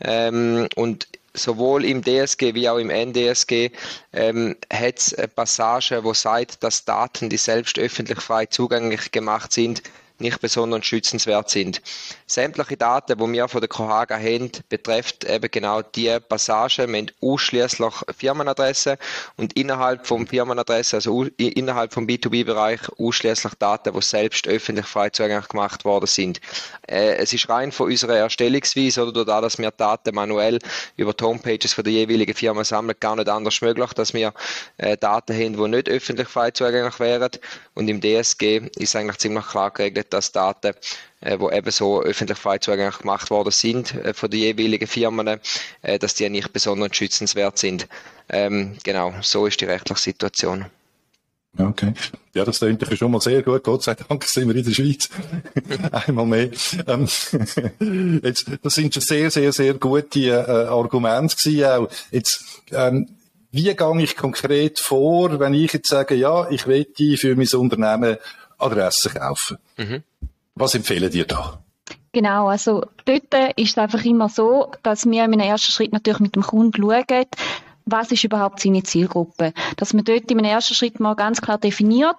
Ähm, 0.00 0.68
und 0.76 1.08
sowohl 1.34 1.84
im 1.84 2.02
DSG 2.02 2.54
wie 2.54 2.68
auch 2.68 2.78
im 2.78 2.90
NDSG 2.90 3.70
ähm, 4.12 4.56
hat 4.72 4.98
es 4.98 5.14
eine 5.14 5.28
Passage, 5.28 6.04
wo 6.04 6.14
sagt, 6.14 6.62
dass 6.62 6.84
Daten, 6.84 7.28
die 7.28 7.36
selbst 7.36 7.78
öffentlich 7.78 8.20
frei 8.20 8.46
zugänglich 8.46 9.10
gemacht 9.10 9.52
sind, 9.52 9.82
nicht 10.18 10.40
besonders 10.40 10.86
schützenswert 10.86 11.50
sind. 11.50 11.82
Sämtliche 12.26 12.76
Daten, 12.76 13.18
die 13.18 13.32
wir 13.32 13.48
von 13.48 13.60
der 13.60 13.68
Kohaga 13.68 14.16
haben, 14.16 14.50
betrifft 14.68 15.24
eben 15.24 15.50
genau 15.50 15.82
die 15.82 16.18
Passage. 16.28 16.86
Wir 16.86 16.98
haben 16.98 17.10
ausschließlich 17.20 17.94
Firmenadresse 18.16 18.98
und 19.36 19.52
innerhalb 19.54 20.06
vom 20.06 20.26
Firmenadresse, 20.26 20.96
also 20.96 21.26
innerhalb 21.36 21.92
vom 21.92 22.06
B2B-Bereich, 22.06 22.80
ausschließlich 22.98 23.54
Daten, 23.54 23.92
die 23.92 24.02
selbst 24.02 24.46
öffentlich 24.46 24.86
frei 24.86 25.10
zugänglich 25.10 25.48
gemacht 25.48 25.84
worden 25.84 26.06
sind. 26.06 26.40
Äh, 26.86 27.16
es 27.16 27.32
ist 27.32 27.48
rein 27.48 27.72
von 27.72 27.90
unserer 27.90 28.16
Erstellungsweise 28.16 29.02
oder 29.04 29.24
dadurch, 29.24 29.54
dass 29.54 29.58
wir 29.58 29.70
Daten 29.70 30.14
manuell 30.14 30.58
über 30.96 31.12
die 31.12 31.24
Homepages 31.24 31.72
von 31.74 31.84
der 31.84 31.92
jeweiligen 31.92 32.34
Firma 32.34 32.64
sammeln, 32.64 32.96
gar 32.98 33.16
nicht 33.16 33.28
anders 33.28 33.60
möglich, 33.60 33.92
dass 33.92 34.14
wir 34.14 34.32
äh, 34.78 34.96
Daten 34.96 35.34
haben, 35.34 35.56
die 35.56 35.68
nicht 35.68 35.88
öffentlich 35.88 36.28
frei 36.28 36.50
zugänglich 36.50 36.98
wären. 37.00 37.30
Und 37.74 37.88
im 37.88 38.00
DSG 38.00 38.70
ist 38.76 38.96
eigentlich 38.96 39.18
ziemlich 39.18 39.46
klar 39.46 39.70
geregelt, 39.70 40.03
dass 40.10 40.32
Daten, 40.32 40.74
äh, 41.20 41.38
wo 41.38 41.50
eben 41.50 41.70
so 41.70 42.02
öffentlich 42.02 42.38
frei 42.38 42.58
zugänglich 42.58 42.98
gemacht 42.98 43.30
worden 43.30 43.50
sind 43.50 43.94
äh, 43.94 44.14
von 44.14 44.30
den 44.30 44.40
jeweiligen 44.40 44.86
Firmen, 44.86 45.40
äh, 45.82 45.98
dass 45.98 46.14
die 46.14 46.28
nicht 46.28 46.52
besonders 46.52 46.96
schützenswert 46.96 47.58
sind. 47.58 47.88
Ähm, 48.28 48.76
genau, 48.82 49.14
so 49.20 49.46
ist 49.46 49.60
die 49.60 49.66
rechtliche 49.66 50.00
Situation. 50.00 50.66
Okay. 51.56 51.92
Ja, 52.34 52.44
das 52.44 52.58
klingt 52.58 52.84
schon 52.98 53.12
mal 53.12 53.20
sehr 53.20 53.42
gut. 53.42 53.62
Gott 53.62 53.84
sei 53.84 53.94
Dank 53.94 54.24
sind 54.24 54.48
wir 54.48 54.56
in 54.56 54.64
der 54.64 54.72
Schweiz. 54.72 55.08
Einmal 55.92 56.26
mehr. 56.26 56.50
Ähm, 56.88 57.08
jetzt, 58.22 58.46
das 58.62 58.74
sind 58.74 58.92
schon 58.92 59.02
sehr, 59.02 59.30
sehr, 59.30 59.52
sehr 59.52 59.74
gute 59.74 60.20
äh, 60.20 60.66
Argumente 60.66 61.36
gewesen 61.36 61.64
auch. 61.64 61.88
Jetzt, 62.10 62.44
ähm, 62.72 63.08
wie 63.52 63.72
gehe 63.72 64.02
ich 64.02 64.16
konkret 64.16 64.80
vor, 64.80 65.38
wenn 65.38 65.54
ich 65.54 65.72
jetzt 65.72 65.88
sage, 65.88 66.16
ja, 66.16 66.50
ich 66.50 66.66
will 66.66 66.88
für 67.16 67.36
mein 67.36 67.46
Unternehmen 67.54 68.16
Adresse 68.64 69.10
kaufen. 69.10 69.58
Mhm. 69.76 70.02
Was 70.54 70.74
empfehlen 70.74 71.10
dir 71.10 71.26
da? 71.26 71.58
Genau, 72.12 72.46
also 72.46 72.84
dort 73.04 73.34
ist 73.56 73.70
es 73.70 73.78
einfach 73.78 74.04
immer 74.04 74.28
so, 74.28 74.70
dass 74.82 75.04
wir 75.04 75.24
im 75.24 75.32
ersten 75.32 75.72
Schritt 75.72 75.92
natürlich 75.92 76.20
mit 76.20 76.36
dem 76.36 76.42
Kunden 76.42 76.80
schauen, 76.80 77.26
was 77.86 78.12
ist 78.12 78.24
überhaupt 78.24 78.60
seine 78.60 78.82
Zielgruppe. 78.82 79.52
Dass 79.76 79.92
man 79.92 80.04
dort 80.04 80.30
im 80.30 80.38
ersten 80.38 80.74
Schritt 80.74 81.00
mal 81.00 81.14
ganz 81.14 81.40
klar 81.40 81.58
definiert, 81.58 82.16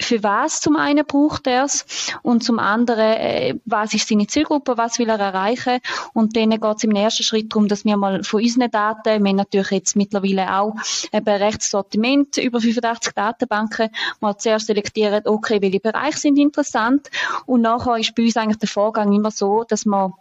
für 0.00 0.22
was 0.22 0.60
zum 0.60 0.76
einen 0.76 1.06
braucht 1.06 1.46
er 1.46 1.64
es 1.64 1.84
und 2.22 2.42
zum 2.42 2.58
anderen, 2.58 2.98
äh, 2.98 3.54
was 3.64 3.94
ist 3.94 4.08
seine 4.08 4.26
Zielgruppe, 4.26 4.76
was 4.76 4.98
will 4.98 5.08
er 5.08 5.18
erreichen 5.18 5.80
und 6.12 6.36
dann 6.36 6.50
geht 6.50 6.76
es 6.76 6.84
im 6.84 6.92
ersten 6.92 7.22
Schritt 7.22 7.52
darum, 7.52 7.68
dass 7.68 7.84
wir 7.84 7.96
mal 7.96 8.22
von 8.24 8.42
unseren 8.42 8.70
Daten, 8.70 9.22
wir 9.22 9.30
haben 9.30 9.36
natürlich 9.36 9.70
jetzt 9.70 9.96
mittlerweile 9.96 10.58
auch 10.58 10.74
ein 11.12 11.22
rechts 11.24 11.70
Sortiment, 11.70 12.36
über 12.38 12.60
85 12.60 13.12
Datenbanken, 13.14 13.90
mal 14.20 14.36
zuerst 14.36 14.66
selektieren, 14.66 15.22
okay, 15.26 15.60
welche 15.60 15.80
Bereiche 15.80 16.18
sind 16.18 16.38
interessant 16.38 17.10
und 17.46 17.62
nachher 17.62 17.96
ist 17.98 18.14
bei 18.14 18.24
uns 18.24 18.36
eigentlich 18.36 18.58
der 18.58 18.68
Vorgang 18.68 19.12
immer 19.12 19.30
so, 19.30 19.64
dass 19.64 19.84
man 19.84 20.12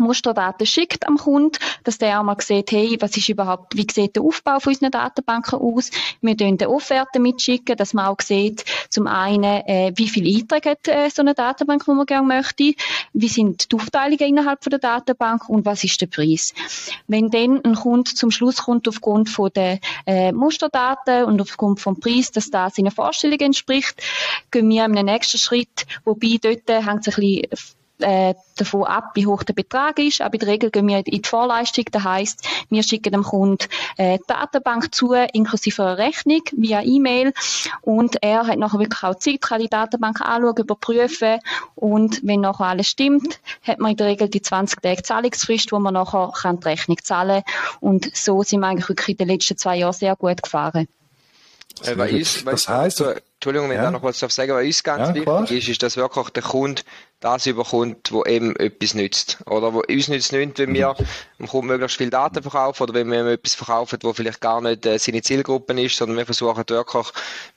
Musterdaten 0.00 0.66
schickt 0.66 1.06
am 1.06 1.16
Kunden, 1.16 1.58
dass 1.84 1.98
der 1.98 2.20
auch 2.20 2.24
mal 2.24 2.36
sieht, 2.40 2.72
hey, 2.72 2.96
was 3.00 3.16
ist 3.16 3.28
überhaupt, 3.28 3.76
wie 3.76 3.86
sieht 3.90 4.16
der 4.16 4.22
Aufbau 4.22 4.58
von 4.58 4.72
unseren 4.72 4.90
Datenbanken 4.90 5.58
aus? 5.58 5.90
Wir 6.20 6.36
tun 6.36 6.56
eine 6.58 6.70
Offerte 6.70 7.20
mitschicken, 7.20 7.76
dass 7.76 7.94
man 7.94 8.06
auch 8.06 8.20
sieht, 8.20 8.64
zum 8.90 9.06
einen, 9.06 9.44
äh, 9.44 9.92
wie 9.94 10.08
viele 10.08 10.36
Einträge 10.36 10.70
hat 10.70 10.88
äh, 10.88 11.08
so 11.10 11.22
eine 11.22 11.34
Datenbank, 11.34 11.84
die 11.84 11.92
man 11.92 12.06
gerne 12.06 12.26
möchte, 12.26 12.74
wie 13.12 13.28
sind 13.28 13.70
die 13.70 13.76
Aufteilungen 13.76 14.20
innerhalb 14.20 14.62
von 14.62 14.70
der 14.70 14.80
Datenbank 14.80 15.48
und 15.48 15.64
was 15.64 15.84
ist 15.84 16.00
der 16.00 16.06
Preis? 16.06 16.52
Wenn 17.06 17.30
dann 17.30 17.64
ein 17.64 17.74
Kunde 17.76 18.12
zum 18.12 18.30
Schluss 18.30 18.58
kommt, 18.58 18.88
aufgrund 18.88 19.30
von 19.30 19.50
der 19.54 19.78
äh, 20.06 20.32
Musterdaten 20.32 21.24
und 21.24 21.40
aufgrund 21.40 21.80
vom 21.80 21.98
Preis, 21.98 22.32
dass 22.32 22.50
das 22.50 22.74
seinen 22.74 22.90
Vorstellungen 22.90 23.40
entspricht, 23.40 24.02
gehen 24.50 24.68
wir 24.68 24.84
in 24.84 24.92
den 24.94 25.06
nächsten 25.06 25.38
Schritt, 25.38 25.86
wobei 26.04 26.38
dort 26.42 26.68
hängt 26.68 27.06
es 27.06 27.16
ein 27.16 27.20
bisschen 27.20 27.79
äh, 28.00 28.34
davon 28.56 28.84
ab, 28.84 29.10
wie 29.14 29.26
hoch 29.26 29.42
der 29.42 29.54
Betrag 29.54 29.98
ist. 29.98 30.20
Aber 30.20 30.34
in 30.34 30.40
der 30.40 30.48
Regel 30.48 30.70
gehen 30.70 30.86
wir 30.86 30.98
in 30.98 31.04
die 31.04 31.22
Vorleistung. 31.24 31.84
Das 31.90 32.04
heisst, 32.04 32.46
wir 32.68 32.82
schicken 32.82 33.12
dem 33.12 33.22
Kunden 33.22 33.66
äh, 33.96 34.18
die 34.18 34.24
Datenbank 34.26 34.94
zu, 34.94 35.12
inklusive 35.12 35.82
einer 35.82 35.98
Rechnung 35.98 36.42
via 36.52 36.82
E-Mail. 36.82 37.32
Und 37.82 38.22
er 38.22 38.46
hat 38.46 38.58
nachher 38.58 38.78
wirklich 38.78 39.02
auch 39.02 39.16
Zeit, 39.16 39.40
kann 39.40 39.60
die 39.60 39.68
Datenbank 39.68 40.20
anschauen, 40.20 40.56
überprüfen. 40.56 41.38
Und 41.74 42.20
wenn 42.22 42.40
nachher 42.40 42.66
alles 42.66 42.88
stimmt, 42.88 43.40
hat 43.62 43.78
man 43.78 43.92
in 43.92 43.96
der 43.96 44.08
Regel 44.08 44.28
die 44.28 44.42
20 44.42 44.82
Tage 44.82 45.02
Zahlungsfrist, 45.02 45.72
wo 45.72 45.78
man 45.78 45.94
nachher 45.94 46.32
kann 46.34 46.60
die 46.60 46.68
Rechnung 46.68 46.98
zahlen 47.02 47.42
kann. 47.44 47.78
Und 47.80 48.16
so 48.16 48.42
sind 48.42 48.60
wir 48.60 48.68
eigentlich 48.68 48.88
wirklich 48.88 49.10
in 49.10 49.26
den 49.26 49.28
letzten 49.28 49.56
zwei 49.56 49.76
Jahren 49.76 49.92
sehr 49.92 50.16
gut 50.16 50.42
gefahren. 50.42 50.88
Äh, 51.82 51.94
uns, 51.94 52.44
das 52.44 52.68
heißt, 52.68 53.04
Entschuldigung, 53.40 53.70
wenn 53.70 53.76
ja. 53.76 53.84
ich 53.84 53.86
da 53.86 53.90
noch 53.90 54.02
was 54.02 54.18
sagen 54.18 54.52
was 54.52 54.64
uns 54.64 54.82
ganz 54.82 55.08
ja, 55.08 55.14
wichtig 55.14 55.22
klar. 55.22 55.50
ist, 55.50 55.68
ist, 55.68 55.82
dass 55.82 55.96
wirklich 55.96 56.28
der 56.28 56.42
Kunde 56.42 56.82
das 57.20 57.46
überkommt, 57.46 58.12
wo 58.12 58.24
eben 58.24 58.56
etwas 58.56 58.94
nützt. 58.94 59.38
Oder 59.46 59.74
wo 59.74 59.80
uns 59.80 60.08
nützt 60.08 60.32
wenn 60.32 60.54
wir 60.56 60.96
dem 61.38 61.46
Kunden 61.46 61.66
möglichst 61.66 61.98
viel 61.98 62.08
Daten 62.08 62.42
verkaufen 62.42 62.82
oder 62.82 62.94
wenn 62.94 63.10
wir 63.10 63.20
ihm 63.20 63.28
etwas 63.28 63.54
verkaufen, 63.54 63.98
wo 64.02 64.12
vielleicht 64.14 64.40
gar 64.40 64.60
nicht 64.60 64.86
äh, 64.86 64.98
seine 64.98 65.20
Zielgruppe 65.20 65.80
ist, 65.80 65.96
sondern 65.96 66.16
wir 66.16 66.24
versuchen 66.24 66.64
wirklich, 66.66 67.06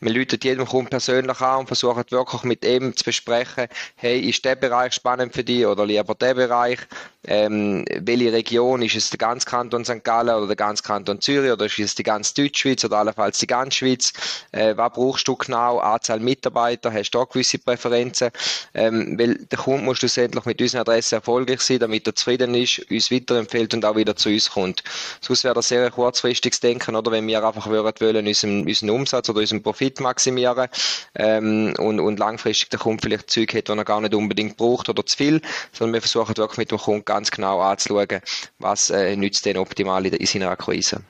wir 0.02 0.12
läuten 0.12 0.40
jedem 0.42 0.66
Kunden 0.66 0.90
persönlich 0.90 1.40
an 1.40 1.60
und 1.60 1.68
versuchen 1.68 2.04
wirklich 2.10 2.44
mit 2.44 2.66
ihm 2.66 2.96
zu 2.96 3.06
besprechen, 3.06 3.68
hey, 3.96 4.20
ist 4.20 4.44
der 4.44 4.56
Bereich 4.56 4.94
spannend 4.94 5.34
für 5.34 5.44
dich 5.44 5.66
oder 5.66 5.86
lieber 5.86 6.16
der 6.16 6.34
Bereich? 6.34 6.80
Ähm, 7.26 7.86
welche 8.02 8.34
Region? 8.34 8.82
Ist 8.82 8.96
es 8.96 9.10
der 9.10 9.18
ganze 9.18 9.48
Kanton 9.48 9.86
St. 9.86 10.04
Gallen 10.04 10.36
oder 10.36 10.48
der 10.48 10.58
ganze 10.58 10.84
Kanton 10.84 11.22
Zürich 11.22 11.52
oder 11.52 11.66
ist 11.66 11.80
es 11.80 11.96
die 11.96 12.04
ganze 12.04 12.34
Deutschschweiz 12.34 12.84
oder 12.84 12.98
allenfalls 12.98 13.38
die 13.38 13.48
ganze 13.48 13.78
Schweiz? 13.78 14.12
Äh, 14.52 14.76
was 14.76 14.92
brauchst 14.92 15.26
du 15.30 15.38
genau? 15.38 15.73
Anzahl 15.80 16.20
Mitarbeiter? 16.20 16.92
Hast 16.94 17.12
du 17.12 17.20
da 17.20 17.26
gewisse 17.26 17.60
Präferenzen? 17.60 18.30
Ähm, 18.74 19.18
weil 19.18 19.36
der 19.36 19.58
Kunde 19.60 19.84
muss 19.84 20.00
schlussendlich 20.00 20.46
mit 20.46 20.62
unserer 20.62 20.82
Adresse 20.82 21.16
erfolgreich 21.16 21.62
sein, 21.62 21.80
damit 21.80 22.08
er 22.08 22.16
zufrieden 22.16 22.56
ist, 22.56 22.80
uns 22.90 23.12
weiterempfiehlt 23.12 23.74
und 23.74 23.86
auch 23.86 23.96
wieder 23.96 24.16
zu 24.16 24.30
uns 24.30 24.50
kommt. 24.50 24.84
Sonst 25.22 25.44
wäre 25.44 25.54
das 25.54 25.68
sehr 25.68 25.90
kurzfristiges 25.92 26.60
Denken, 26.60 26.96
oder 26.96 27.12
wenn 27.12 27.28
wir 27.28 27.44
einfach 27.44 27.68
würden 27.68 27.94
wollen, 28.00 28.28
unseren, 28.28 28.68
unseren 28.68 28.90
Umsatz 28.90 29.30
oder 29.30 29.40
unseren 29.40 29.64
Profit 29.64 30.00
maximieren 30.00 30.68
ähm, 31.16 31.74
und, 31.78 32.00
und 32.00 32.20
langfristig 32.20 32.70
der 32.70 32.80
Kunde 32.80 33.02
vielleicht 33.02 33.30
Zeug 33.30 33.54
hat, 33.54 33.70
das 33.70 33.78
er 33.78 33.86
gar 33.86 34.02
nicht 34.02 34.14
unbedingt 34.14 34.58
braucht 34.58 34.90
oder 34.90 35.06
zu 35.06 35.18
viel, 35.18 35.42
sondern 35.72 35.94
wir 35.94 36.02
versuchen 36.02 36.38
wirklich 36.38 36.58
mit 36.58 36.72
dem 36.72 36.78
Kunden 36.78 37.06
ganz 37.06 37.32
genau 37.32 37.62
anzuschauen, 37.62 38.22
was 38.60 38.90
äh, 38.90 39.16
nützt 39.16 39.46
denn 39.46 39.58
optimal 39.58 40.06
in, 40.06 40.14
in 40.14 40.26
seiner 40.26 40.50
Akquise. 40.50 41.02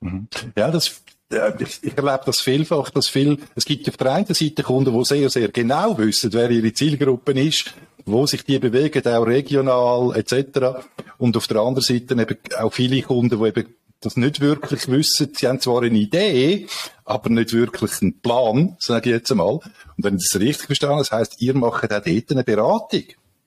Mhm. 0.00 0.28
Ja, 0.56 0.70
das 0.70 1.00
ich, 1.30 1.96
erlebe 1.96 2.22
das 2.24 2.40
vielfach, 2.40 2.90
dass 2.90 3.08
viel, 3.08 3.38
es 3.54 3.64
gibt 3.64 3.88
auf 3.88 3.96
der 3.96 4.12
einen 4.12 4.34
Seite 4.34 4.62
Kunden, 4.62 4.96
die 4.96 5.04
sehr, 5.04 5.28
sehr 5.28 5.48
genau 5.48 5.96
wissen, 5.98 6.32
wer 6.32 6.50
ihre 6.50 6.72
Zielgruppe 6.72 7.32
ist, 7.32 7.74
wo 8.06 8.26
sich 8.26 8.44
die 8.44 8.58
bewegen, 8.58 9.06
auch 9.06 9.26
regional 9.26 10.16
etc. 10.16 10.80
Und 11.18 11.36
auf 11.36 11.46
der 11.46 11.58
anderen 11.58 11.82
Seite 11.82 12.14
eben 12.14 12.38
auch 12.58 12.72
viele 12.72 13.02
Kunden, 13.02 13.38
die 13.38 13.48
eben 13.48 13.74
das 14.00 14.16
nicht 14.16 14.40
wirklich 14.40 14.88
wissen. 14.88 15.32
Sie 15.34 15.48
haben 15.48 15.60
zwar 15.60 15.82
eine 15.82 15.98
Idee, 15.98 16.66
aber 17.04 17.30
nicht 17.30 17.52
wirklich 17.52 18.00
einen 18.00 18.20
Plan, 18.20 18.76
sage 18.78 19.10
ich 19.10 19.16
jetzt 19.16 19.30
einmal. 19.30 19.54
Und 19.54 19.62
wenn 19.96 20.16
ich 20.16 20.28
das 20.30 20.40
richtig 20.40 20.66
verstanden 20.66 20.98
das 20.98 21.12
heisst, 21.12 21.40
ihr 21.42 21.54
macht 21.54 21.84
auch 21.84 22.00
dort 22.04 22.30
eine 22.30 22.44
Beratung. 22.44 23.04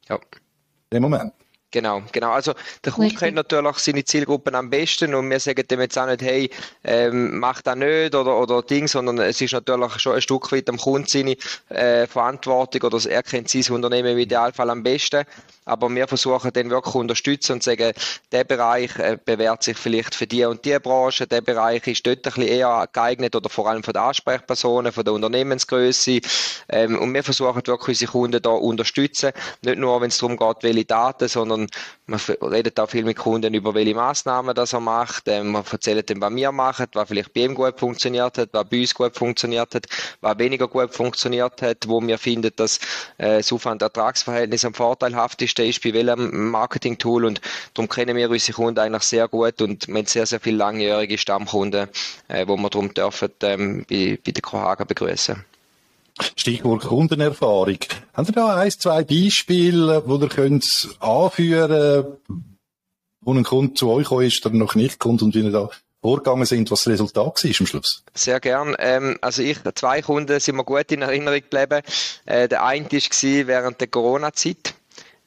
Ja. 0.09 0.19
Im 0.89 1.01
Moment. 1.03 1.33
Genau, 1.71 2.03
genau. 2.11 2.31
Also 2.31 2.53
der 2.83 2.91
Kunde 2.91 3.15
kennt 3.15 3.35
natürlich 3.35 3.77
seine 3.77 4.03
Zielgruppen 4.03 4.55
am 4.55 4.69
besten 4.69 5.15
und 5.15 5.29
wir 5.29 5.39
sagen 5.39 5.65
dem 5.65 5.79
jetzt 5.79 5.97
auch 5.97 6.05
nicht, 6.05 6.21
hey, 6.21 6.49
ähm, 6.83 7.39
mach 7.39 7.61
das 7.61 7.77
nicht 7.77 8.13
oder, 8.13 8.37
oder 8.37 8.61
Ding, 8.61 8.89
sondern 8.89 9.19
es 9.19 9.39
ist 9.39 9.53
natürlich 9.53 9.93
schon 10.01 10.15
ein 10.15 10.21
Stück 10.21 10.51
weit 10.51 10.67
am 10.69 10.77
Kunden 10.77 11.07
seine 11.07 11.37
äh, 11.69 12.07
Verantwortung 12.07 12.81
oder 12.81 13.09
er 13.09 13.23
kennt 13.23 13.47
sein 13.47 13.63
Unternehmen 13.73 14.09
im 14.09 14.17
Idealfall 14.17 14.69
am 14.69 14.83
besten. 14.83 15.23
Aber 15.63 15.89
wir 15.89 16.07
versuchen 16.07 16.51
den 16.51 16.69
wirklich 16.69 16.91
zu 16.91 16.99
unterstützen 16.99 17.53
und 17.53 17.63
sagen, 17.63 17.93
der 18.33 18.43
Bereich 18.43 18.97
äh, 18.97 19.17
bewährt 19.23 19.63
sich 19.63 19.77
vielleicht 19.77 20.13
für 20.13 20.27
die 20.27 20.43
und 20.43 20.65
die 20.65 20.77
Branche, 20.79 21.27
der 21.27 21.39
Bereich 21.39 21.87
ist 21.87 22.05
dort 22.05 22.17
ein 22.17 22.21
bisschen 22.23 22.43
eher 22.43 22.89
geeignet 22.91 23.35
oder 23.35 23.49
vor 23.49 23.69
allem 23.69 23.83
von 23.83 23.93
den 23.93 24.01
Ansprechpersonen, 24.01 24.91
von 24.91 25.05
der 25.05 25.13
Unternehmensgröße. 25.13 26.19
Ähm, 26.67 26.99
und 26.99 27.13
wir 27.13 27.23
versuchen 27.23 27.65
wirklich 27.65 28.01
unsere 28.01 28.11
Kunden 28.11 28.41
da 28.41 28.49
unterstützen. 28.49 29.31
Nicht 29.61 29.77
nur, 29.77 30.01
wenn 30.01 30.09
es 30.09 30.17
darum 30.17 30.35
geht, 30.35 30.57
welche 30.63 30.85
Daten, 30.85 31.27
sondern 31.29 31.60
sondern 31.61 32.37
man 32.39 32.49
redet 32.51 32.79
auch 32.79 32.89
viel 32.89 33.03
mit 33.03 33.17
Kunden 33.17 33.53
über 33.53 33.73
welche 33.73 33.95
Maßnahmen 33.95 34.55
das 34.55 34.73
er 34.73 34.79
macht. 34.79 35.27
Ähm, 35.27 35.51
man 35.51 35.63
erzählt 35.69 36.09
dem, 36.09 36.21
was 36.21 36.33
wir 36.35 36.51
machen, 36.51 36.87
was 36.93 37.07
vielleicht 37.07 37.33
bei 37.33 37.41
ihm 37.41 37.55
gut 37.55 37.79
funktioniert 37.79 38.37
hat, 38.37 38.49
was 38.51 38.69
bei 38.69 38.81
uns 38.81 38.93
gut 38.93 39.15
funktioniert 39.15 39.75
hat, 39.75 39.85
was 40.21 40.37
weniger 40.37 40.67
gut 40.67 40.93
funktioniert 40.93 41.61
hat, 41.61 41.87
wo 41.87 42.01
wir 42.01 42.17
finden, 42.17 42.51
dass 42.55 42.77
äh, 43.17 43.37
das 43.37 43.51
Aufwand-Ertragsverhältnis 43.51 44.65
am 44.65 44.73
vorteilhaftesten 44.73 45.65
ist 45.65 45.83
bei 45.83 45.93
welchem 45.93 46.51
Marketing-Tool 46.51 47.25
und 47.25 47.41
darum 47.73 47.89
kennen 47.89 48.15
wir 48.15 48.29
unsere 48.29 48.55
Kunden 48.55 48.79
eigentlich 48.79 49.03
sehr 49.03 49.27
gut 49.27 49.61
und 49.61 49.87
wir 49.87 49.95
haben 49.95 50.05
sehr, 50.05 50.25
sehr 50.25 50.39
viele 50.39 50.57
langjährige 50.57 51.17
Stammkunden, 51.17 51.89
äh, 52.27 52.47
wo 52.47 52.57
wir 52.57 52.69
darum 52.69 52.93
dürfen 52.93 53.29
ähm, 53.43 53.85
bei, 53.89 54.19
bei 54.23 54.31
der 54.31 54.41
Kohaga 54.41 54.83
begrüßen. 54.83 55.43
Stichwort 56.35 56.83
Kundenerfahrung. 56.83 57.77
Haben 58.13 58.25
Sie 58.25 58.31
da 58.31 58.55
ein, 58.55 58.71
zwei 58.71 59.03
Beispiele, 59.03 60.03
wo 60.05 60.17
ihr 60.17 60.29
könnt 60.29 60.89
anführen 60.99 62.17
wo 63.21 63.33
ein 63.33 63.43
Kunde 63.43 63.73
zu 63.75 63.89
euch 63.89 64.11
ist, 64.11 64.43
der 64.43 64.51
noch 64.51 64.75
nicht 64.75 64.99
kommt 64.99 65.21
und 65.21 65.35
wie 65.35 65.41
ihr 65.41 65.51
da 65.51 65.69
vorgegangen 66.01 66.45
sind, 66.45 66.71
was 66.71 66.83
das 66.83 66.93
Resultat 66.93 67.43
war 67.43 67.51
am 67.59 67.67
Schluss? 67.67 68.03
Sehr 68.15 68.39
gern. 68.39 68.75
Ähm, 68.79 69.17
also 69.21 69.43
ich, 69.43 69.59
zwei 69.75 70.01
Kunden 70.01 70.39
sind 70.39 70.55
mir 70.55 70.63
gut 70.63 70.91
in 70.91 71.03
Erinnerung 71.03 71.41
geblieben. 71.41 71.81
Äh, 72.25 72.47
der 72.47 72.65
eine 72.65 72.85
war 72.91 73.47
während 73.47 73.79
der 73.79 73.87
Corona-Zeit. 73.87 74.73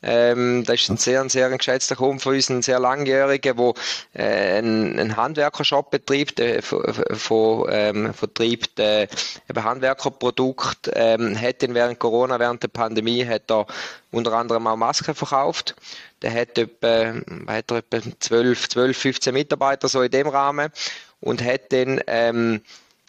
Ähm, 0.07 0.65
das 0.65 0.83
ist 0.83 0.91
ein 0.91 0.97
sehr, 0.99 1.23
ein 1.23 1.31
sehr 1.31 1.49
geschätzter 1.49 1.97
Kunde 1.97 2.23
von 2.23 2.35
uns, 2.35 2.51
ein 2.51 2.61
sehr 2.61 2.79
langjähriger, 2.79 3.55
der 3.55 3.73
äh, 4.13 4.59
einen, 4.59 4.99
einen 4.99 5.17
Handwerkershop 5.17 5.91
betreibt, 5.91 6.39
äh, 6.41 6.61
von, 6.61 7.67
ähm, 7.71 8.13
vertreibt 8.13 8.79
äh, 8.79 9.05
eben 9.49 9.65
Handwerkerprodukt, 9.65 10.91
ähm, 10.93 11.41
hat 11.41 11.63
ihn 11.63 11.75
während 11.75 11.99
Corona, 11.99 12.39
während 12.39 12.63
der 12.63 12.69
Pandemie, 12.69 13.27
hat 13.27 13.51
er 13.51 13.67
unter 14.11 14.35
anderem 14.35 14.67
auch 14.67 14.77
Masken 14.77 15.15
verkauft. 15.15 15.75
Der 16.21 16.35
hat 16.35 16.59
etwa, 16.59 17.15
hat 17.47 17.71
er 17.71 17.79
etwa 17.79 18.01
12, 18.21 18.69
12, 18.69 18.97
15 18.99 19.33
Mitarbeiter 19.33 19.89
so 19.89 20.03
in 20.03 20.11
dem 20.11 20.27
Rahmen 20.27 20.71
und 21.21 21.43
hat 21.43 21.73
dann 21.73 22.03
ähm, 22.07 22.61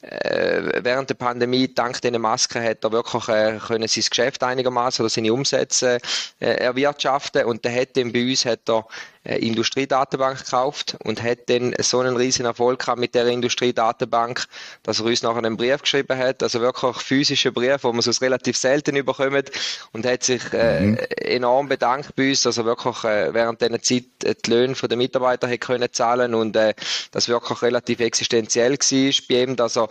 äh, 0.06 0.84
während 0.84 1.10
der 1.10 1.16
Pandemie, 1.16 1.74
dank 1.74 2.02
diesen 2.02 2.22
Masken, 2.22 2.64
hat 2.64 2.84
er 2.84 2.92
wirklich 2.92 3.28
äh, 3.28 3.60
können 3.60 3.88
sein 3.88 4.04
Geschäft 4.10 4.44
einigermaßen 4.44 5.04
oder 5.04 5.10
seine 5.10 5.34
Umsätze 5.34 6.00
äh, 6.40 6.46
erwirtschaften. 6.46 7.46
Und 7.46 7.66
der 7.66 7.82
hat 7.82 7.98
dann 7.98 8.12
bei 8.12 8.24
uns 8.30 8.46
hat 8.46 8.70
er 8.70 8.86
äh, 9.25 9.38
Industriedatenbank 9.38 10.46
gekauft 10.46 10.98
und 11.03 11.22
hat 11.22 11.50
dann 11.50 11.74
so 11.79 12.00
einen 12.00 12.15
riesen 12.15 12.46
Erfolg 12.46 12.79
gehabt 12.79 13.00
mit 13.00 13.15
der 13.15 13.27
Industriedatenbank, 13.27 14.46
dass 14.84 15.00
er 15.00 15.05
uns 15.05 15.24
nachher 15.24 15.39
einen 15.39 15.58
Brief 15.58 15.82
geschrieben 15.82 16.17
hat, 16.17 16.44
also 16.44 16.62
wirklich 16.62 16.98
physischen 16.98 17.53
Brief, 17.53 17.84
wo 17.84 17.91
man 17.91 18.00
es 18.00 18.22
relativ 18.22 18.58
selten 18.58 18.96
überkommt 18.96 19.51
und 19.91 20.05
hat 20.05 20.24
sich 20.24 20.41
äh, 20.53 20.82
mhm. 20.82 20.98
enorm 21.17 21.67
bedankt 21.67 22.15
bei 22.15 22.29
uns, 22.29 22.44
dass 22.44 22.58
er 22.58 22.65
wirklich 22.65 23.03
äh, 23.03 23.34
während 23.34 23.62
dieser 23.62 23.82
Zeit 23.82 24.03
äh, 24.24 24.36
die 24.46 24.50
Löhne 24.50 24.75
der 24.75 24.98
Mitarbeiter 24.98 25.50
hat 25.50 25.62
können 25.62 25.91
zahlen 25.91 26.36
und 26.36 26.55
äh, 26.55 26.74
das 27.12 27.27
wirklich 27.27 27.62
relativ 27.62 28.00
existenziell 28.00 28.74
war 28.74 29.12
bei 29.29 29.44
ihm, 29.44 29.55
dass 29.55 29.77
er 29.77 29.89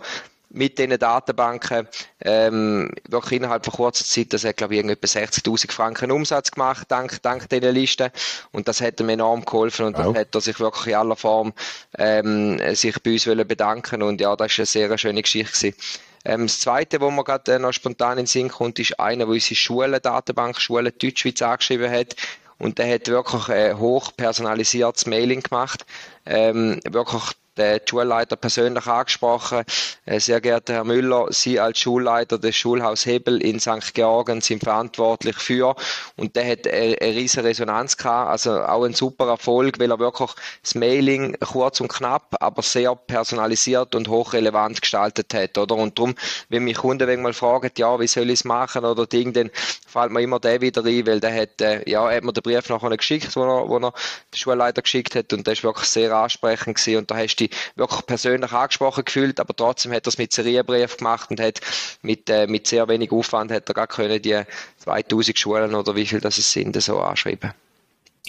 mit 0.55 0.79
diesen 0.79 0.97
Datenbanken 0.97 1.87
ähm, 2.21 2.91
wirklich 3.09 3.39
innerhalb 3.39 3.65
von 3.65 3.73
kurzer 3.73 4.05
Zeit, 4.05 4.33
das 4.33 4.45
hat 4.45 4.57
glaube 4.57 4.75
ich 4.75 4.85
etwa 4.85 5.05
60'000 5.05 5.71
Franken 5.71 6.11
Umsatz 6.11 6.51
gemacht, 6.51 6.87
dank, 6.89 7.21
dank 7.21 7.49
dieser 7.49 7.71
Liste 7.71 8.11
und 8.51 8.67
das 8.67 8.81
hat 8.81 8.99
ihm 8.99 9.09
enorm 9.09 9.45
geholfen 9.45 9.85
und 9.85 9.97
wow. 9.97 10.13
das 10.13 10.21
hat 10.21 10.35
er 10.35 10.41
sich 10.41 10.59
wirklich 10.59 10.87
in 10.87 10.95
aller 10.95 11.15
Form 11.15 11.53
ähm, 11.97 12.59
sich 12.75 13.01
bei 13.03 13.13
uns 13.13 13.25
bedanken 13.25 14.01
und 14.01 14.21
ja, 14.21 14.35
das 14.35 14.57
ist 14.57 14.59
eine 14.59 14.87
sehr 14.87 14.97
schöne 14.97 15.21
Geschichte 15.21 15.51
gewesen. 15.51 15.75
Ähm, 16.23 16.47
das 16.47 16.59
Zweite, 16.59 17.01
wo 17.01 17.11
man 17.11 17.25
gerade 17.25 17.53
äh, 17.53 17.59
noch 17.59 17.73
spontan 17.73 18.13
in 18.13 18.17
den 18.19 18.27
Sinn 18.27 18.49
kommt, 18.49 18.79
ist 18.79 18.99
einer, 18.99 19.25
der 19.25 19.33
unsere 19.33 19.55
Schulen, 19.55 19.99
Datenbank 20.01 20.59
Schulen 20.59 20.91
Deutschschweiz 20.97 21.41
angeschrieben 21.41 21.91
hat 21.91 22.15
und 22.57 22.79
der 22.79 22.93
hat 22.93 23.07
wirklich 23.07 23.49
ein 23.49 23.77
hoch 23.77 24.11
personalisiertes 24.15 25.05
Mailing 25.05 25.41
gemacht, 25.41 25.85
ähm, 26.25 26.79
wirklich 26.89 27.23
den 27.57 27.79
Schulleiter 27.87 28.35
persönlich 28.35 28.85
angesprochen. 28.85 29.63
Äh, 30.05 30.19
sehr 30.19 30.41
geehrter 30.41 30.73
Herr 30.73 30.83
Müller, 30.83 31.27
Sie 31.29 31.59
als 31.59 31.79
Schulleiter 31.79 32.37
des 32.37 32.55
Schulhaus 32.55 33.05
Hebel 33.05 33.41
in 33.41 33.59
St. 33.59 33.93
Georgen 33.93 34.41
sind 34.41 34.63
verantwortlich 34.63 35.37
für. 35.37 35.75
Und 36.15 36.35
der 36.35 36.49
hat 36.51 36.67
eine, 36.67 36.97
eine 36.99 37.15
riesige 37.15 37.45
Resonanz 37.45 37.97
gehabt, 37.97 38.29
also 38.29 38.61
auch 38.61 38.83
ein 38.83 38.93
super 38.93 39.27
Erfolg, 39.27 39.79
weil 39.79 39.91
er 39.91 39.99
wirklich 39.99 40.31
das 40.61 40.75
Mailing 40.75 41.37
kurz 41.39 41.79
und 41.79 41.87
knapp, 41.87 42.35
aber 42.39 42.61
sehr 42.61 42.95
personalisiert 42.95 43.95
und 43.95 44.07
hochrelevant 44.07 44.81
gestaltet 44.81 45.33
hat, 45.33 45.57
oder? 45.57 45.75
Und 45.75 45.97
darum, 45.97 46.15
wenn 46.49 46.63
mich 46.63 46.77
Kunden 46.77 47.21
mal 47.21 47.33
fragen, 47.33 47.71
ja, 47.77 47.99
wie 47.99 48.07
soll 48.07 48.29
ich 48.29 48.39
es 48.39 48.43
machen 48.45 48.85
oder 48.85 49.05
Ding, 49.05 49.33
dann 49.33 49.49
fällt 49.87 50.11
mir 50.11 50.21
immer 50.21 50.39
der 50.39 50.61
wieder 50.61 50.83
ein, 50.83 51.07
weil 51.07 51.19
der 51.19 51.33
hat, 51.33 51.61
äh, 51.61 51.89
ja, 51.89 52.09
hat 52.09 52.23
mir 52.23 52.33
den 52.33 52.43
Brief 52.43 52.69
nachher 52.69 52.95
geschickt, 52.97 53.35
wo 53.35 53.43
er, 53.43 53.69
wo 53.69 53.77
er 53.77 53.91
den 53.91 54.37
Schulleiter 54.37 54.81
geschickt 54.81 55.15
hat 55.15 55.31
und 55.33 55.47
der 55.47 55.53
ist 55.53 55.63
wirklich 55.63 55.87
sehr 55.87 56.13
ansprechend 56.13 56.75
gewesen 56.75 56.97
und 56.97 57.11
da 57.11 57.17
hast 57.17 57.37
du 57.37 57.44
dich 57.47 57.57
wirklich 57.75 58.05
persönlich 58.05 58.51
angesprochen 58.51 59.05
gefühlt, 59.05 59.39
aber 59.39 59.55
trotzdem 59.55 59.91
hat 59.91 60.05
er 60.05 60.09
es 60.09 60.17
mit 60.17 60.33
Serienbrief 60.33 60.97
gemacht 60.97 61.31
und 61.31 61.39
hat 61.39 61.61
mit, 62.01 62.29
äh, 62.29 62.47
mit 62.47 62.67
sehr 62.67 62.87
wenig 62.87 63.11
Aufwand 63.11 63.51
hat 63.51 63.69
er 63.69 63.73
gar 63.73 63.87
können 63.87 64.21
die 64.21 64.41
2000 64.77 65.37
Schulen 65.37 65.75
oder 65.75 65.95
wie 65.95 66.05
viel 66.05 66.19
das 66.19 66.37
es 66.37 66.51
sind, 66.51 66.81
so 66.81 66.99
anschreiben. 66.99 67.53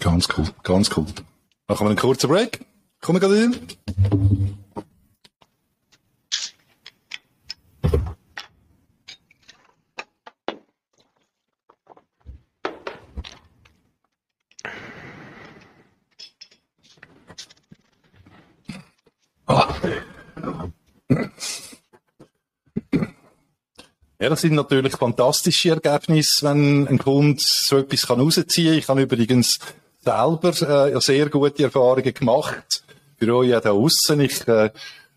Ganz 0.01 0.29
cool, 0.37 0.47
ganz 0.63 0.91
cool. 0.97 1.07
Machen 1.69 1.87
wir 1.87 1.91
einen 1.91 1.99
kurzen 1.99 2.29
Break. 2.29 2.61
Kommen 3.01 3.21
wir 3.21 3.29
gerade 3.29 3.41
hin. 3.41 4.86
Ja, 24.19 24.31
das 24.31 24.41
sind 24.41 24.55
natürlich 24.55 24.97
fantastische 24.97 25.71
Ergebnisse, 25.71 26.47
wenn 26.47 26.89
ein 26.89 26.99
Kunde 26.99 27.37
so 27.39 27.79
etwas 27.79 28.07
kann 28.07 28.19
rausziehen 28.19 28.71
kann. 28.71 28.79
Ich 28.79 28.89
habe 28.89 29.03
übrigens 29.03 29.59
selber 30.03 30.49
äh, 30.95 31.01
sehr 31.01 31.29
gute 31.29 31.65
Erfahrungen 31.65 32.15
gemacht. 32.15 32.83
Für 33.19 33.37
euch 33.37 33.55
auch 33.55 33.61
da 33.61 33.73
aussen. 33.73 34.21
Ich 34.21 34.49
äh, 34.49 34.71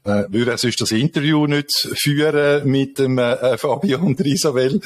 äh, 0.04 0.24
würde 0.30 0.58
sonst 0.58 0.82
das 0.82 0.92
Interview 0.92 1.46
nicht 1.46 1.72
führen 1.96 2.70
mit 2.70 3.00
dem 3.00 3.18
äh, 3.18 3.58
Fabio 3.58 4.00
und 4.00 4.20
Isabel. 4.22 4.80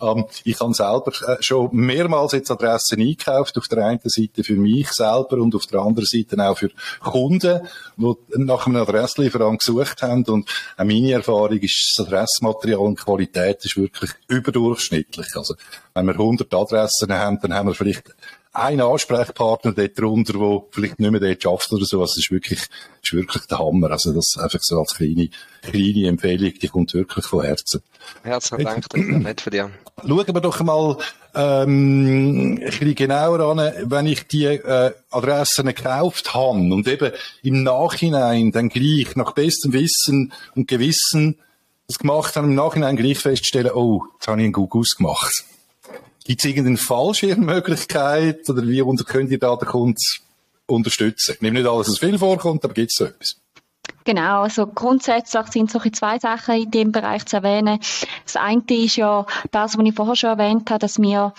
Ähm, 0.00 0.24
ich 0.44 0.58
habe 0.60 0.74
selber 0.74 1.12
äh, 1.28 1.36
schon 1.40 1.68
mehrmals 1.72 2.32
jetzt 2.32 2.50
Adressen 2.50 3.00
eingekauft, 3.00 3.58
auf 3.58 3.68
der 3.68 3.84
einen 3.84 4.00
Seite 4.04 4.42
für 4.42 4.56
mich 4.56 4.90
selber 4.90 5.36
und 5.36 5.54
auf 5.54 5.66
der 5.66 5.80
anderen 5.80 6.06
Seite 6.06 6.42
auch 6.42 6.58
für 6.58 6.70
Kunden, 7.00 7.60
die 7.96 8.14
nach 8.36 8.66
einem 8.66 8.76
Adresslieferant 8.76 9.60
gesucht 9.60 10.02
haben 10.02 10.24
und 10.24 10.48
auch 10.76 10.84
meine 10.84 11.12
Erfahrung 11.12 11.58
ist, 11.58 11.94
das 11.96 12.06
Adressmaterial 12.06 12.80
und 12.80 13.00
Qualität 13.00 13.64
ist 13.64 13.76
wirklich 13.76 14.10
überdurchschnittlich. 14.28 15.28
Also 15.34 15.54
wenn 15.94 16.06
wir 16.06 16.14
100 16.14 16.52
Adressen 16.52 17.12
haben, 17.12 17.38
dann 17.40 17.54
haben 17.54 17.68
wir 17.68 17.74
vielleicht 17.74 18.14
ein 18.54 18.80
Ansprechpartner 18.80 19.72
dort 19.72 19.98
drunter, 19.98 20.32
der 20.34 20.62
vielleicht 20.70 21.00
nicht 21.00 21.10
mehr 21.10 21.20
dort 21.20 21.42
schafft 21.42 21.72
oder 21.72 21.84
so. 21.84 22.00
Also, 22.00 22.14
das 22.14 22.24
ist 22.24 22.30
wirklich, 22.30 22.60
ist 23.02 23.12
wirklich 23.12 23.44
der 23.46 23.58
Hammer. 23.58 23.90
Also, 23.90 24.12
das 24.12 24.36
einfach 24.38 24.60
so 24.62 24.78
als 24.78 24.94
kleine, 24.94 25.28
kleine 25.62 26.06
Empfehlung, 26.08 26.52
die 26.54 26.68
kommt 26.68 26.94
wirklich 26.94 27.26
von 27.26 27.44
Herzen. 27.44 27.82
Herzlichen 28.22 28.64
Dank, 28.64 28.88
das 28.88 29.00
nett 29.00 29.40
von 29.40 29.50
dir. 29.50 29.70
Schauen 30.06 30.34
wir 30.34 30.40
doch 30.40 30.60
mal, 30.62 30.96
ähm, 31.34 32.54
ein 32.54 32.64
bisschen 32.64 32.94
genauer 32.94 33.40
an, 33.40 33.72
wenn 33.90 34.06
ich 34.06 34.26
die, 34.28 34.44
äh, 34.44 34.92
Adressen 35.10 35.66
gekauft 35.66 36.32
habe 36.34 36.58
und 36.58 36.86
eben 36.86 37.12
im 37.42 37.64
Nachhinein 37.64 38.52
dann 38.52 38.68
gleich 38.68 39.16
nach 39.16 39.32
bestem 39.32 39.72
Wissen 39.72 40.32
und 40.54 40.68
Gewissen 40.68 41.40
das 41.86 41.98
gemacht 41.98 42.36
habe, 42.36 42.46
im 42.46 42.54
Nachhinein 42.54 42.96
gleich 42.96 43.18
feststellen, 43.18 43.72
oh, 43.74 44.04
jetzt 44.14 44.28
habe 44.28 44.40
ich 44.40 44.44
einen 44.44 44.52
Gugus 44.52 44.96
gemacht. 44.96 45.44
Gibt 46.24 46.40
es 46.40 46.46
irgendeine 46.46 46.78
Fallschirmmöglichkeit 46.78 48.48
oder 48.48 48.62
wie 48.62 48.82
könnt 49.04 49.30
ihr 49.30 49.38
da 49.38 49.56
den 49.56 49.68
Kunden 49.68 50.00
unterstützen? 50.66 51.36
Nehme 51.40 51.60
nicht 51.60 51.68
alles, 51.68 51.88
was 51.88 51.98
viel 51.98 52.18
vorkommt, 52.18 52.64
aber 52.64 52.72
gibt 52.72 52.92
es 52.92 52.96
so 52.96 53.04
etwas? 53.04 53.36
Genau, 54.04 54.42
also 54.42 54.66
grundsätzlich 54.66 55.46
sind 55.48 55.70
solche 55.70 55.92
zwei 55.92 56.18
Sachen 56.18 56.56
in 56.56 56.70
dem 56.70 56.92
Bereich 56.92 57.26
zu 57.26 57.36
erwähnen. 57.36 57.78
Das 58.24 58.36
eine 58.36 58.62
ist 58.68 58.96
ja 58.96 59.26
das, 59.50 59.76
was 59.76 59.86
ich 59.86 59.94
vorher 59.94 60.16
schon 60.16 60.30
erwähnt 60.30 60.70
habe, 60.70 60.78
dass 60.78 60.98
wir 60.98 61.34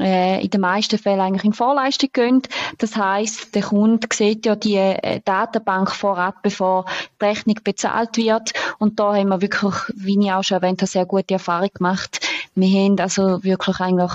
äh, 0.00 0.42
in 0.42 0.50
den 0.50 0.60
meisten 0.60 0.98
Fällen 0.98 1.20
eigentlich 1.20 1.44
in 1.44 1.52
Vorleistung 1.52 2.10
gehen. 2.12 2.42
Das 2.78 2.96
heißt, 2.96 3.54
der 3.54 3.62
Kunde 3.62 4.06
sieht 4.12 4.46
ja 4.46 4.54
die 4.54 4.76
äh, 4.76 5.20
Datenbank 5.24 5.90
vorab, 5.90 6.42
bevor 6.42 6.84
die 7.20 7.24
Rechnung 7.24 7.56
bezahlt 7.64 8.16
wird. 8.16 8.52
Und 8.78 9.00
da 9.00 9.14
haben 9.14 9.28
wir 9.28 9.40
wirklich, 9.40 9.74
wie 9.94 10.20
ich 10.20 10.32
auch 10.32 10.44
schon 10.44 10.56
erwähnt 10.56 10.80
habe, 10.82 10.90
sehr 10.90 11.06
gute 11.06 11.34
Erfahrung 11.34 11.70
gemacht. 11.72 12.20
Wir 12.60 12.84
haben 12.84 12.98
also 13.00 13.42
wirklich 13.42 13.80
eigentlich 13.80 14.12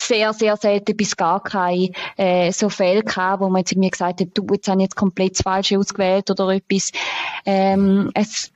sehr, 0.00 0.32
sehr 0.32 0.56
selten 0.56 0.96
bis 0.96 1.16
gar 1.16 1.42
keine 1.42 1.90
äh, 2.16 2.52
so 2.52 2.68
Fälle 2.68 3.02
gehabt, 3.02 3.40
wo 3.40 3.48
man 3.48 3.60
jetzt 3.60 3.72
irgendwie 3.72 3.90
gesagt 3.90 4.20
hat, 4.20 4.28
du, 4.34 4.46
jetzt 4.52 4.68
habe 4.68 4.80
ich 4.80 4.84
jetzt 4.84 4.96
komplett 4.96 5.38
falsch 5.38 5.72
ausgewählt 5.72 6.30
oder 6.30 6.48
etwas. 6.50 6.90
Ähm, 7.46 8.10
es 8.14 8.50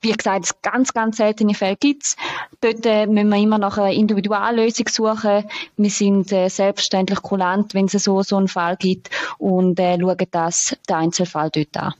wie 0.00 0.12
gesagt, 0.12 0.62
ganz, 0.62 0.92
ganz 0.94 1.18
seltene 1.18 1.54
Fälle 1.54 1.76
gibt's. 1.76 2.16
Dort 2.60 2.86
äh, 2.86 3.06
müssen 3.06 3.28
wir 3.28 3.38
immer 3.38 3.58
nach 3.58 3.76
einer 3.76 3.92
Individuallösung 3.92 4.88
suchen. 4.88 5.44
Wir 5.76 5.90
sind 5.90 6.32
äh, 6.32 6.48
selbstverständlich 6.48 7.20
kulant, 7.20 7.74
wenn 7.74 7.86
es 7.86 7.92
so, 7.92 8.22
so 8.22 8.36
einen 8.36 8.48
Fall 8.48 8.76
gibt 8.76 9.10
und 9.38 9.78
äh, 9.78 9.98
schauen 10.00 10.26
das, 10.30 10.76
den 10.88 10.96
Einzelfall 10.96 11.50
dort 11.50 11.76
an. 11.76 11.94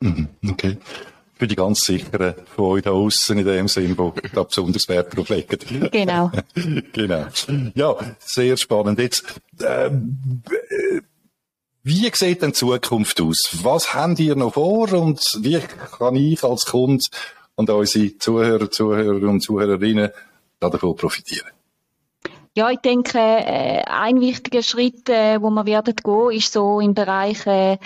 Mhm, 0.00 0.28
okay. 0.48 0.78
Für 1.40 1.46
die 1.46 1.56
ganz 1.56 1.80
sicheren 1.80 2.34
von 2.54 2.66
euch 2.66 2.82
da 2.82 2.90
aussen 2.90 3.38
in 3.38 3.46
dem 3.46 3.66
Sinn, 3.66 3.96
wo 3.96 4.12
da 4.34 4.42
besonders 4.42 4.86
Wert 4.90 5.16
drauf 5.16 5.30
legen. 5.30 5.88
Genau. 5.90 6.30
genau. 6.92 7.26
Ja, 7.74 7.96
sehr 8.18 8.58
spannend. 8.58 8.98
Jetzt, 8.98 9.40
äh, 9.58 9.90
wie 11.82 12.10
sieht 12.12 12.42
denn 12.42 12.50
die 12.50 12.56
Zukunft 12.56 13.22
aus? 13.22 13.56
Was 13.62 13.94
habt 13.94 14.20
ihr 14.20 14.36
noch 14.36 14.52
vor 14.52 14.92
und 14.92 15.22
wie 15.38 15.58
kann 15.96 16.16
ich 16.16 16.44
als 16.44 16.66
Kunde 16.66 17.02
und 17.54 17.70
unsere 17.70 18.18
Zuhörer, 18.18 18.70
Zuhörer 18.70 19.26
und 19.26 19.40
Zuhörerinnen 19.40 20.10
davon 20.58 20.94
profitieren? 20.94 21.48
Ja, 22.54 22.68
ich 22.68 22.80
denke, 22.80 23.18
äh, 23.18 23.82
ein 23.86 24.20
wichtiger 24.20 24.62
Schritt, 24.62 25.08
äh, 25.08 25.40
wo 25.40 25.48
wir 25.48 25.64
werden 25.64 25.96
gehen, 25.96 26.30
ist 26.32 26.52
so 26.52 26.80
im 26.80 26.92
Bereich 26.92 27.46
äh, 27.46 27.78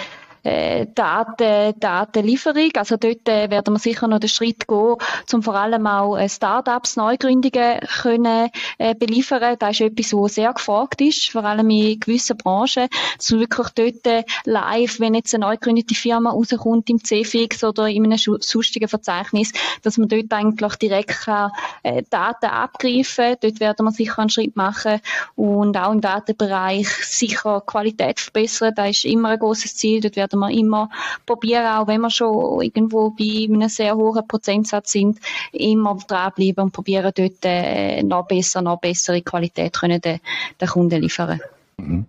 äh, 0.45 0.87
Daten, 0.95 1.79
Datenlieferung. 1.81 2.71
Also 2.77 2.97
dort 2.97 3.29
äh, 3.29 3.51
werden 3.51 3.75
wir 3.75 3.79
sicher 3.79 4.07
noch 4.09 4.21
den 4.21 4.29
Schritt 4.29 4.69
gehen, 4.69 4.97
um 5.33 5.43
vor 5.43 5.55
allem 5.55 5.87
auch 5.87 6.17
äh, 6.17 6.29
Startups, 6.29 6.97
Neugründungen 6.97 7.81
können 8.03 8.51
äh, 8.79 8.95
beliefern. 8.95 9.57
Das 9.59 9.73
ist 9.73 9.81
etwas, 9.81 10.13
was 10.13 10.35
sehr 10.35 10.53
gefragt 10.53 11.01
ist, 11.01 11.31
vor 11.31 11.45
allem 11.45 11.69
in 11.71 11.99
gewissen 11.99 12.37
Branchen, 12.37 12.89
man 13.35 13.41
wirklich 13.41 13.69
dort 13.71 14.07
äh, 14.07 14.25
live, 14.45 15.01
wenn 15.01 15.15
jetzt 15.15 15.35
eine 15.35 15.47
neu 15.47 15.55
gegründete 15.55 15.95
Firma 15.95 16.31
rauskommt 16.31 16.89
im 16.91 17.03
CFX 17.03 17.65
oder 17.65 17.89
in 17.89 18.05
einem 18.05 18.19
sonstigen 18.19 18.89
Verzeichnis, 18.89 19.53
dass 19.83 19.99
man 19.99 20.09
dort 20.09 20.33
eigentlich 20.33 20.75
direkt 20.77 21.25
kann, 21.25 21.51
äh, 21.83 22.03
Daten 22.11 22.47
abgreifen. 22.47 23.37
Dort 23.41 23.61
werden 23.61 23.85
wir 23.85 23.93
sicher 23.93 24.21
einen 24.21 24.31
Schritt 24.31 24.57
machen 24.57 25.01
und 25.35 25.77
auch 25.77 25.93
im 25.93 26.01
Datenbereich 26.01 26.89
sicher 26.89 27.63
Qualität 27.65 28.21
verbessern. 28.21 28.73
Das 28.77 28.91
ist 28.91 29.05
immer 29.05 29.31
ein 29.31 29.39
großes 29.39 29.77
Ziel. 29.77 30.01
Dort 30.01 30.17
werden 30.17 30.34
werden 30.41 30.55
wir 30.55 30.59
immer 30.59 30.91
probieren, 31.27 31.67
auch 31.67 31.87
wenn 31.87 32.01
wir 32.01 32.11
schon 32.11 32.63
irgendwo 32.63 33.11
bei 33.11 33.47
einem 33.49 33.69
sehr 33.69 33.97
hohen 33.97 34.27
Prozentsatz 34.27 34.93
sind, 34.93 35.19
immer 35.53 35.97
dranbleiben 36.07 36.65
und 36.65 36.73
probieren 36.73 37.13
dort 37.15 37.45
äh, 37.45 38.03
noch 38.03 38.27
besser, 38.27 38.63
noch 38.63 38.81
bessere 38.81 39.23
Qualität 39.23 39.73
können 39.73 40.01
den, 40.01 40.21
den 40.61 40.69
Kunden 40.69 41.01
liefern. 41.01 41.41
Mhm. 41.79 42.07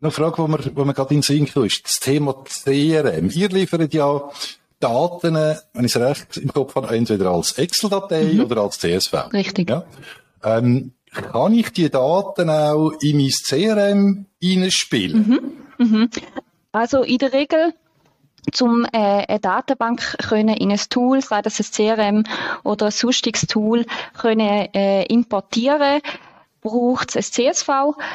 Eine 0.00 0.10
Frage, 0.10 0.38
wo 0.38 0.48
man, 0.48 0.60
wo 0.74 0.84
man 0.84 0.94
gerade 0.94 1.14
in 1.14 1.20
den 1.20 1.22
Sinn 1.22 1.48
kommt, 1.52 1.66
ist 1.66 1.84
das 1.84 2.00
Thema 2.00 2.34
CRM. 2.44 3.30
Ihr 3.30 3.48
liefert 3.50 3.94
ja 3.94 4.20
Daten, 4.80 5.34
wenn 5.34 5.84
ich 5.84 5.94
es 5.94 6.00
recht 6.00 6.36
im 6.38 6.52
Kopf 6.52 6.74
habe, 6.74 6.96
entweder 6.96 7.30
als 7.30 7.52
Excel-Datei 7.52 8.32
mhm. 8.34 8.40
oder 8.40 8.62
als 8.62 8.80
CSV. 8.80 9.32
Richtig. 9.32 9.70
Ja? 9.70 9.84
Ähm, 10.42 10.92
kann 11.12 11.52
ich 11.52 11.70
die 11.70 11.88
Daten 11.88 12.50
auch 12.50 12.92
in 13.00 13.18
mein 13.18 13.30
CRM 13.30 14.26
hineinspielen? 14.40 15.52
Mhm. 15.78 15.86
Mhm. 15.86 16.10
Also 16.72 17.02
in 17.02 17.18
der 17.18 17.32
Regel 17.32 17.74
zum 18.50 18.84
äh, 18.86 19.26
eine 19.28 19.40
Datenbank 19.40 20.16
können 20.18 20.56
in 20.56 20.72
ein 20.72 20.80
Tool, 20.90 21.20
sei 21.20 21.42
das 21.42 21.60
ein 21.60 21.96
CRM 21.96 22.24
oder 22.64 22.86
ein 22.86 22.92
sonstiges 22.92 23.42
Tool, 23.42 23.86
können 24.18 24.68
äh, 24.74 25.04
importieren 25.04 26.00
braucht 26.62 27.14
es 27.14 27.16
ein 27.16 27.52
CSV. 27.52 27.68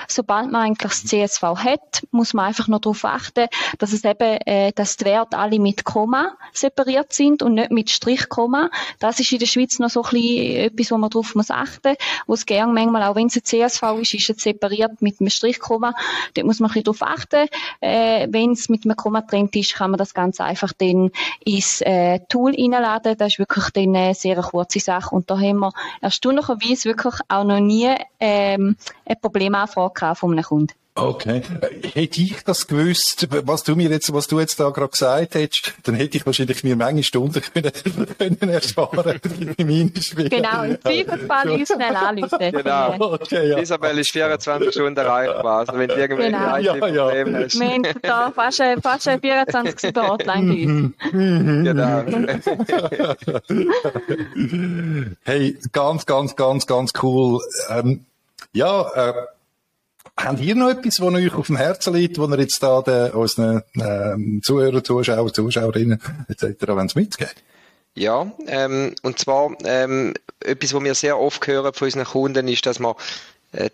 Sobald 0.08 0.52
man 0.52 0.62
eigentlich 0.64 0.92
das 0.92 1.06
CSV 1.06 1.44
hat, 1.44 2.04
muss 2.12 2.34
man 2.34 2.46
einfach 2.46 2.68
noch 2.68 2.80
darauf 2.80 3.06
achten, 3.06 3.48
dass 3.78 3.94
es 3.94 4.04
eben, 4.04 4.38
äh, 4.46 4.72
dass 4.72 4.98
die 4.98 5.06
Werte 5.06 5.38
alle 5.38 5.60
mit 5.60 5.84
Komma 5.84 6.36
separiert 6.54 7.14
sind 7.14 7.44
und 7.44 7.56
nicht 7.56 7.72
mit 7.72 7.90
Strichkomma. 7.90 8.72
Das 9.00 9.20
ist 9.20 9.32
in 9.32 9.40
der 9.40 9.46
Schweiz 9.46 9.78
noch 9.80 9.90
so 9.90 10.02
ein 10.02 10.10
bisschen 10.12 10.56
etwas, 10.56 10.92
wo 10.92 10.98
man 10.98 11.10
darauf 11.10 11.36
muss 11.36 11.52
achten, 11.52 11.96
wo 12.26 12.34
es 12.34 12.46
gerne 12.46 12.74
manchmal, 12.74 13.04
auch 13.04 13.16
wenn 13.16 13.28
es 13.28 13.36
ein 13.36 13.44
CSV 13.44 13.84
ist, 14.02 14.14
ist 14.14 14.30
es 14.30 14.38
separiert 14.38 15.02
mit 15.02 15.20
einem 15.20 15.30
Strichkomma. 15.30 15.94
Dort 16.34 16.48
muss 16.48 16.60
man 16.60 16.72
ein 16.72 16.82
bisschen 16.82 17.00
darauf 17.00 17.02
achten. 17.02 17.48
Äh, 17.82 18.28
wenn 18.32 18.52
es 18.52 18.70
mit 18.70 18.86
einem 18.86 18.96
Komma 18.96 19.22
trennt 19.22 19.56
ist, 19.58 19.76
kann 19.76 19.92
man 19.92 19.98
das 19.98 20.14
ganz 20.14 20.40
einfach 20.40 20.72
dann 20.78 21.12
ins 21.44 21.82
äh, 21.82 22.22
Tool 22.30 22.56
reinladen. 22.56 23.18
Das 23.18 23.34
ist 23.34 23.40
wirklich 23.40 23.70
dann 23.72 23.96
eine 23.96 24.16
sehr 24.16 24.38
kurze 24.42 24.80
Sache 24.80 25.14
und 25.14 25.30
da 25.30 25.38
haben 25.38 25.60
wir 25.60 25.74
erstaunlicherweise 26.02 26.86
wirklich 26.86 27.16
auch 27.28 27.44
noch 27.44 27.60
nie 27.60 27.94
äh, 28.20 28.37
ähm, 28.38 28.78
eine 29.06 29.15
Problemanfrage 29.21 30.15
von 30.15 30.32
einem 30.32 30.43
Kunden. 30.43 30.73
Okay. 30.97 31.43
Hätte 31.93 32.21
ich 32.21 32.43
das 32.43 32.65
gewusst, 32.65 33.28
was 33.30 33.63
du 33.63 33.76
mir 33.76 33.89
jetzt, 33.89 34.12
was 34.13 34.28
du 34.28 34.39
jetzt 34.39 34.60
da 34.60 34.71
gerade 34.71 34.89
gesagt 34.89 35.36
hättest, 35.36 35.73
dann 35.84 35.93
hätte 35.93 36.17
ich 36.17 36.26
wahrscheinlich 36.26 36.63
mir 36.63 36.76
Menge 36.76 37.04
Stunden 37.04 37.39
können, 37.54 37.71
können 38.17 38.50
ersparen 38.50 39.19
in 39.58 39.67
meinen 39.67 40.02
Spielen. 40.02 40.30
Genau, 40.30 40.63
im 40.63 40.82
Zweifelsfall 40.82 41.52
uns 41.52 41.67
schnell 41.69 41.95
anrufen. 41.95 42.52
Genau. 42.52 42.95
Okay, 43.13 43.50
ja. 43.50 43.60
Isabel 43.60 44.00
ist 44.00 44.10
24 44.10 44.71
Stunden 44.71 44.97
erreichbar, 44.97 45.60
also 45.60 45.73
wenn 45.73 45.88
du 45.88 45.95
irgendwelche 45.95 46.32
genau. 46.32 46.58
ja, 46.58 46.73
Probleme 46.73 47.32
ja. 47.32 47.45
hast. 47.45 47.60
Wir 47.60 47.69
haben 47.69 47.84
da 48.02 48.32
fast, 48.32 48.63
fast 48.82 49.04
24 49.04 49.78
Stunden 49.78 50.02
Hotline 50.10 50.93
bei 51.04 51.13
uns. 51.13 51.63
genau. 51.63 52.04
hey, 55.26 55.58
ganz, 55.71 56.06
ganz, 56.08 56.36
ganz, 56.36 56.65
ganz 56.65 56.91
cool. 57.04 57.39
Ähm, 57.69 58.08
ja, 58.54 58.92
äh, 58.94 59.14
Habt 60.20 60.40
ihr 60.40 60.56
noch 60.56 60.70
etwas, 60.70 61.00
was 61.00 61.14
euch 61.14 61.34
auf 61.34 61.48
dem 61.48 61.58
Herzen 61.58 61.94
liegt, 61.94 62.18
wo 62.18 62.26
ihr 62.26 62.40
jetzt 62.40 62.64
da 62.64 62.82
den, 62.82 63.12
unseren 63.12 63.62
ähm, 63.76 64.42
Zuhörern, 64.44 64.84
Zuschauern, 64.84 65.32
Zuschauerinnen 65.34 66.02
etc. 66.28 66.96
mitgeben 66.96 67.32
Ja, 67.96 68.32
ähm, 68.48 68.96
und 69.04 69.20
zwar 69.20 69.52
ähm, 69.64 70.16
etwas, 70.40 70.74
was 70.74 70.84
wir 70.84 70.96
sehr 70.96 71.20
oft 71.20 71.46
hören 71.46 71.72
von 71.74 71.86
unseren 71.86 72.06
Kunden, 72.06 72.48
ist, 72.48 72.66
dass 72.66 72.80
man 72.80 72.96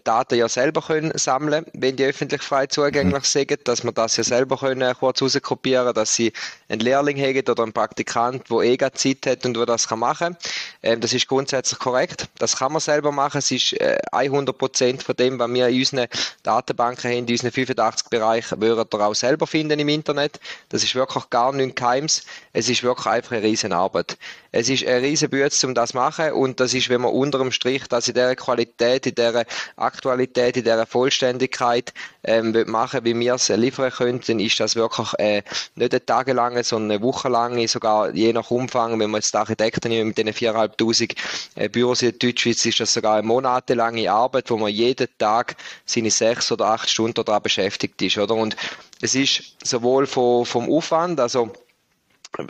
Daten 0.04 0.36
ja 0.36 0.48
selber 0.48 0.82
können 0.82 1.12
sammeln, 1.16 1.66
wenn 1.74 1.96
die 1.96 2.06
öffentlich 2.06 2.42
frei 2.42 2.68
zugänglich 2.68 3.14
mhm. 3.14 3.48
sind, 3.48 3.68
dass 3.68 3.84
man 3.84 3.94
das 3.94 4.18
ja 4.18 4.24
selber 4.24 4.58
können 4.58 4.94
kurz 4.96 5.22
rauskopieren, 5.22 5.94
dass 5.94 6.16
sie 6.16 6.32
einen 6.70 6.80
Lehrling 6.80 7.18
haben 7.18 7.50
oder 7.50 7.64
einen 7.64 7.74
Praktikant, 7.74 8.50
der 8.50 8.58
eh 8.60 8.78
Zeit 8.94 9.26
hat 9.26 9.46
und 9.46 9.56
der 9.56 9.66
das 9.66 9.88
kann 9.88 10.00
machen. 10.00 10.38
Ähm, 10.82 11.02
das 11.02 11.14
ist 11.14 11.28
grundsätzlich 11.28 11.80
korrekt. 11.80 12.28
Das 12.38 12.58
kann 12.58 12.72
man 12.72 12.82
selber 12.82 13.12
machen. 13.12 13.40
Es 13.40 13.52
ist 13.52 13.74
äh, 13.74 13.98
100 14.12 14.58
Prozent 14.58 15.04
von 15.04 15.16
dem, 15.16 15.40
was 15.40 15.52
wir 15.52 15.68
in 15.68 15.80
unseren 15.80 16.08
Datenbanken 16.44 17.12
haben, 17.12 17.18
in 17.20 17.30
unseren 17.30 17.52
85 17.52 18.10
Bereichen, 18.10 18.62
würden 18.62 18.86
ihr 18.94 19.00
auch 19.02 19.14
selber 19.14 19.48
finden 19.48 19.80
im 19.80 19.90
Internet. 19.90 20.40
Das 20.70 20.84
ist 20.84 20.96
wirklich 20.96 21.30
gar 21.30 21.52
nichts 21.52 21.76
Geheimes. 21.76 22.24
Es 22.54 22.70
ist 22.70 22.84
wirklich 22.84 23.08
einfach 23.08 23.34
eine 23.34 23.44
riesen 23.44 23.74
Arbeit. 23.74 24.18
Es 24.52 24.70
ist 24.70 24.86
eine 24.86 25.02
riesen 25.02 25.30
Bühne, 25.30 25.50
um 25.64 25.74
das 25.74 25.90
zu 25.90 25.98
machen 25.98 26.32
und 26.32 26.60
das 26.60 26.74
ist, 26.74 26.90
wenn 26.90 27.02
man 27.02 27.12
unter 27.12 27.40
dem 27.40 27.52
Strich 27.52 27.88
das 27.88 28.08
in 28.08 28.14
dieser 28.14 28.36
Qualität, 28.36 29.08
in 29.08 29.16
dieser 29.16 29.46
Aktualität, 29.76 30.58
in 30.58 30.64
dieser 30.64 30.86
Vollständigkeit 30.86 31.94
ähm, 32.24 32.56
machen, 32.68 33.04
wie 33.04 33.18
wir 33.20 33.36
es 33.36 33.50
liefern 33.50 33.92
können, 33.92 34.22
dann 34.26 34.40
ist 34.40 34.60
das 34.60 34.76
wirklich 34.76 35.14
äh, 35.18 35.44
nicht 35.76 35.94
eine 35.94 36.06
tagelange, 36.06 36.64
sondern 36.64 36.98
eine 36.98 37.04
wochenlange, 37.04 37.68
sogar 37.68 38.12
je 38.14 38.34
nach 38.34 38.52
Umfang, 38.52 39.00
wenn 39.00 39.10
man 39.10 39.20
jetzt 39.22 39.34
die 39.34 39.38
Architekten 39.38 39.90
nehmen, 39.90 40.10
mit 40.10 40.18
diesen 40.18 40.34
4'500 40.34 41.16
äh, 41.56 41.70
Büros 41.70 42.02
in 42.02 42.18
Deutschschweiz, 42.18 42.66
ist 42.66 42.80
das 42.80 42.94
sogar 42.94 43.16
eine 43.16 43.28
monatelange 43.28 44.12
Arbeit, 44.12 44.50
wo 44.50 44.58
man 44.58 44.72
jeden 44.72 45.08
Tag 45.18 45.56
seine 45.86 46.12
sechs 46.12 46.52
oder 46.52 46.68
acht 46.68 46.90
Stunden 46.90 47.24
daran 47.26 47.42
beschäftigt 47.42 48.02
ist, 48.02 48.18
oder? 48.18 48.36
Und 48.36 48.56
es 49.02 49.16
ist 49.16 49.56
sowohl 49.64 50.08
vom, 50.08 50.46
vom 50.46 50.72
Aufwand, 50.72 51.20
also 51.20 51.52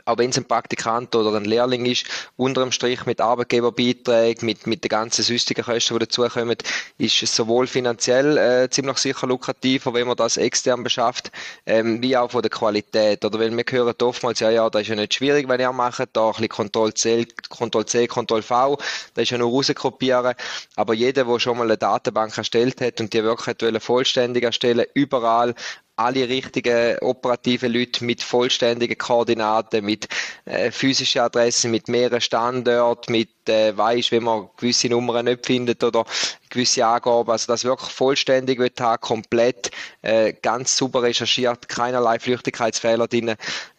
auch 0.05 0.17
wenn 0.17 0.29
es 0.29 0.37
ein 0.37 0.45
Praktikant 0.45 1.15
oder 1.15 1.35
ein 1.37 1.45
Lehrling 1.45 1.85
ist, 1.85 2.05
unterm 2.37 2.71
Strich 2.71 3.05
mit 3.05 3.21
Arbeitgeberbeiträgen, 3.21 4.45
mit, 4.45 4.67
mit 4.67 4.83
den 4.83 4.89
ganzen 4.89 5.23
sonstigen 5.23 5.63
Kosten, 5.63 5.95
die 5.95 5.99
dazukommen, 5.99 6.57
ist 6.97 7.21
es 7.21 7.35
sowohl 7.35 7.67
finanziell 7.67 8.37
äh, 8.37 8.69
ziemlich 8.69 8.97
sicher 8.97 9.27
lukrativer, 9.27 9.93
wenn 9.93 10.07
man 10.07 10.17
das 10.17 10.37
extern 10.37 10.83
beschafft, 10.83 11.31
ähm, 11.65 12.01
wie 12.01 12.15
auch 12.17 12.31
von 12.31 12.41
der 12.41 12.51
Qualität. 12.51 13.23
Oder 13.25 13.39
wenn 13.39 13.57
wir 13.57 13.65
hören 13.69 13.95
oftmals, 14.01 14.39
ja, 14.39 14.49
ja, 14.49 14.69
das 14.69 14.83
ist 14.83 14.87
ja 14.89 14.95
nicht 14.95 15.13
schwierig, 15.13 15.47
wenn 15.47 15.59
ihr 15.59 15.71
macht, 15.71 16.09
da 16.13 16.27
ein 16.27 16.33
bisschen 16.33 16.49
Ctrl-C, 16.71 17.25
Ctrl-C, 17.49 18.07
Ctrl-V, 18.07 18.77
das 19.13 19.23
ist 19.23 19.29
ja 19.31 19.37
nur 19.37 19.51
rauskopieren. 19.51 20.35
Aber 20.75 20.93
jeder, 20.93 21.25
der 21.25 21.39
schon 21.39 21.57
mal 21.57 21.65
eine 21.65 21.77
Datenbank 21.77 22.37
erstellt 22.37 22.81
hat 22.81 22.99
und 22.99 23.13
die 23.13 23.23
wirklich 23.23 23.83
vollständig 23.83 24.43
erstellen, 24.43 24.85
überall 24.93 25.55
alle 25.95 26.27
richtigen 26.27 26.97
operativen 26.99 27.71
Leute 27.71 28.03
mit 28.03 28.23
vollständigen 28.23 28.97
Koordinaten, 28.97 29.85
mit 29.85 30.07
äh, 30.45 30.71
physischen 30.71 31.21
Adressen, 31.21 31.71
mit 31.71 31.87
mehreren 31.87 32.21
Standorten, 32.21 33.11
mit 33.11 33.29
äh, 33.47 33.77
weiß, 33.77 34.11
wenn 34.11 34.23
man 34.23 34.49
gewisse 34.57 34.89
Nummern 34.89 35.25
nicht 35.25 35.45
findet 35.45 35.83
oder 35.83 36.05
gewisse 36.49 36.85
Angaben, 36.85 37.29
also 37.29 37.47
das 37.47 37.63
wirklich 37.63 37.91
vollständig 37.91 38.59
wird 38.59 38.79
haben, 38.81 39.01
komplett 39.01 39.69
äh, 40.01 40.33
ganz 40.33 40.75
super 40.75 41.03
recherchiert, 41.03 41.69
keinerlei 41.69 42.19
Flüchtigkeitsfehler 42.19 43.07
drin, 43.07 43.35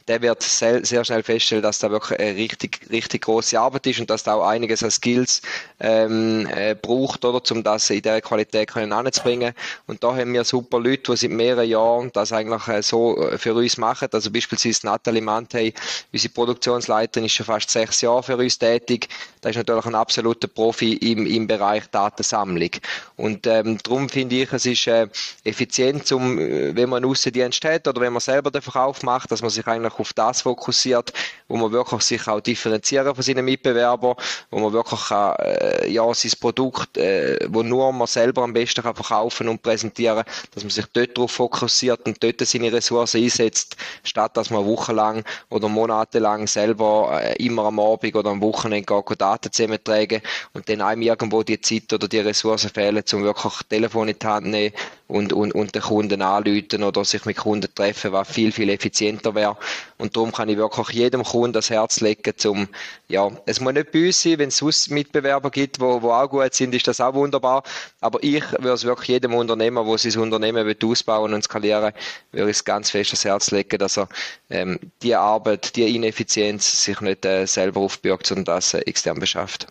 der 0.08 0.20
wird 0.20 0.42
sehr, 0.42 0.84
sehr 0.84 1.04
schnell 1.04 1.22
feststellen, 1.22 1.62
dass 1.62 1.78
da 1.78 1.90
wirklich 1.90 2.18
eine 2.20 2.36
richtig, 2.36 2.80
richtig 2.90 3.22
große 3.22 3.58
Arbeit 3.58 3.86
ist 3.86 4.00
und 4.00 4.10
dass 4.10 4.22
da 4.22 4.34
auch 4.34 4.46
einiges 4.46 4.82
an 4.82 4.90
Skills 4.90 5.40
ähm, 5.80 6.46
äh, 6.54 6.74
braucht, 6.74 7.24
oder, 7.24 7.40
um 7.50 7.62
das 7.62 7.88
in 7.88 8.02
der 8.02 8.20
Qualität 8.20 8.68
können 8.68 8.92
anzubringen. 8.92 9.54
Und 9.86 10.04
da 10.04 10.14
haben 10.14 10.32
wir 10.34 10.44
super 10.44 10.78
Leute, 10.78 11.12
die 11.12 11.16
seit 11.16 11.30
mehreren 11.30 11.68
Jahren 11.68 12.10
das 12.12 12.32
eigentlich 12.32 12.68
äh, 12.68 12.82
so 12.82 13.18
äh, 13.18 13.38
für 13.38 13.54
uns 13.54 13.78
machen. 13.78 14.08
Also 14.12 14.30
beispielsweise 14.30 14.86
Nathalie 14.86 15.22
Mantei, 15.22 15.72
unsere 16.12 16.32
Produktionsleiterin, 16.34 17.24
ist 17.24 17.32
schon 17.32 17.46
fast 17.46 17.70
sechs 17.70 18.02
Jahre 18.02 18.22
für 18.22 18.36
uns 18.36 18.58
tätig. 18.58 19.08
Da 19.40 19.48
ist 19.48 19.56
natürlich 19.56 19.86
ein 19.86 19.94
absoluter 19.94 20.48
Profi 20.48 20.94
im, 20.94 21.26
im 21.26 21.46
Bereich 21.46 21.84
Datensammlung. 21.90 22.70
Und 23.16 23.46
ähm, 23.46 23.78
darum 23.82 24.08
finde 24.08 24.36
ich, 24.36 24.52
es 24.52 24.66
ist 24.66 24.86
äh, 24.86 25.06
effizient, 25.44 26.10
um, 26.12 26.38
äh, 26.38 26.76
wenn 26.76 26.90
man 26.90 27.02
einen 27.02 27.10
Aussendienst 27.10 27.64
hat 27.64 27.88
oder 27.88 28.00
wenn 28.02 28.12
man 28.12 28.20
selber 28.20 28.50
den 28.50 28.62
Verkauf 28.62 29.02
macht, 29.02 29.30
dass 29.30 29.40
man 29.40 29.50
sich 29.50 29.66
eigentlich 29.66 29.93
auf 29.98 30.12
das 30.12 30.42
fokussiert, 30.42 31.12
wo 31.48 31.56
man 31.56 31.72
wirklich 31.72 32.02
sich 32.02 32.26
auch 32.26 32.40
differenzieren 32.40 33.14
von 33.14 33.22
seinen 33.22 33.44
Mitbewerbern, 33.44 34.14
wo 34.50 34.58
man 34.58 34.72
wirklich 34.72 35.08
kann, 35.08 35.36
äh, 35.36 35.88
ja, 35.90 36.12
sein 36.14 36.32
Produkt, 36.40 36.96
äh, 36.96 37.38
wo 37.48 37.62
nur 37.62 37.92
man 37.92 38.06
selber 38.06 38.42
am 38.42 38.52
besten 38.52 38.82
kann 38.82 38.94
verkaufen 38.94 39.48
und 39.48 39.62
präsentieren, 39.62 40.24
dass 40.54 40.64
man 40.64 40.70
sich 40.70 40.86
dort 40.92 41.16
darauf 41.16 41.30
fokussiert 41.30 42.06
und 42.06 42.22
dort 42.22 42.40
seine 42.40 42.72
Ressourcen 42.72 43.22
einsetzt, 43.22 43.76
statt 44.02 44.36
dass 44.36 44.50
man 44.50 44.64
wochenlang 44.64 45.24
oder 45.50 45.68
monatelang 45.68 46.46
selber 46.46 47.20
äh, 47.22 47.34
immer 47.44 47.66
am 47.66 47.78
Abend 47.78 48.14
oder 48.14 48.30
am 48.30 48.40
Wochenende 48.40 48.86
geht, 48.86 49.20
Daten 49.20 49.52
zusammentragen 49.52 50.22
und 50.52 50.68
dann 50.68 50.80
einem 50.80 51.02
irgendwo 51.02 51.42
die 51.42 51.60
Zeit 51.60 51.92
oder 51.92 52.08
die 52.08 52.18
Ressourcen 52.18 52.70
fehlen, 52.70 53.04
um 53.12 53.22
wirklich 53.22 53.54
Telefon 53.68 54.08
in 54.08 54.18
die 54.18 54.26
Hand 54.26 54.46
nehmen 54.46 54.74
und, 55.06 55.32
und, 55.32 55.52
und 55.52 55.74
den 55.74 55.82
Kunden 55.82 56.22
anrufen 56.22 56.82
oder 56.82 57.04
sich 57.04 57.24
mit 57.26 57.36
Kunden 57.36 57.72
treffen, 57.74 58.12
was 58.12 58.28
viel, 58.28 58.52
viel 58.52 58.70
effizienter 58.70 59.34
wäre. 59.34 59.56
Und 59.98 60.16
darum 60.16 60.32
kann 60.32 60.48
ich 60.48 60.56
wirklich 60.56 60.88
jedem 60.90 61.22
Kunden 61.24 61.52
das 61.52 61.70
Herz 61.70 62.00
legen, 62.00 62.32
zum, 62.36 62.68
ja, 63.08 63.30
es 63.46 63.60
muss 63.60 63.74
nicht 63.74 63.92
bei 63.92 64.06
uns 64.06 64.22
sein, 64.22 64.38
wenn 64.38 64.48
es 64.48 64.56
sonst 64.56 64.90
Mitbewerber 64.90 65.50
gibt, 65.50 65.78
wo, 65.78 66.00
wo 66.00 66.10
auch 66.10 66.28
gut 66.28 66.54
sind, 66.54 66.74
ist 66.74 66.88
das 66.88 67.00
auch 67.00 67.14
wunderbar. 67.14 67.62
Aber 68.00 68.18
ich 68.22 68.44
würde 68.52 68.72
es 68.72 68.84
wirklich 68.84 69.08
jedem 69.08 69.34
Unternehmer, 69.34 69.84
wo 69.84 69.96
sein 69.96 70.16
Unternehmen 70.20 70.66
will 70.66 70.76
ausbauen 70.84 71.34
und 71.34 71.44
skalieren, 71.44 71.92
würde 72.32 72.50
ich 72.50 72.56
es 72.56 72.64
ganz 72.64 72.90
fest 72.90 73.12
das 73.12 73.24
Herz 73.24 73.50
legen, 73.50 73.78
dass 73.78 73.98
er 73.98 74.08
ähm, 74.50 74.78
die 75.02 75.14
Arbeit, 75.14 75.76
die 75.76 75.94
Ineffizienz 75.94 76.84
sich 76.84 77.00
nicht 77.00 77.24
äh, 77.24 77.46
selber 77.46 77.80
aufbürgt, 77.80 78.26
sondern 78.26 78.56
das 78.56 78.74
äh, 78.74 78.78
extern 78.80 79.18
beschafft. 79.18 79.66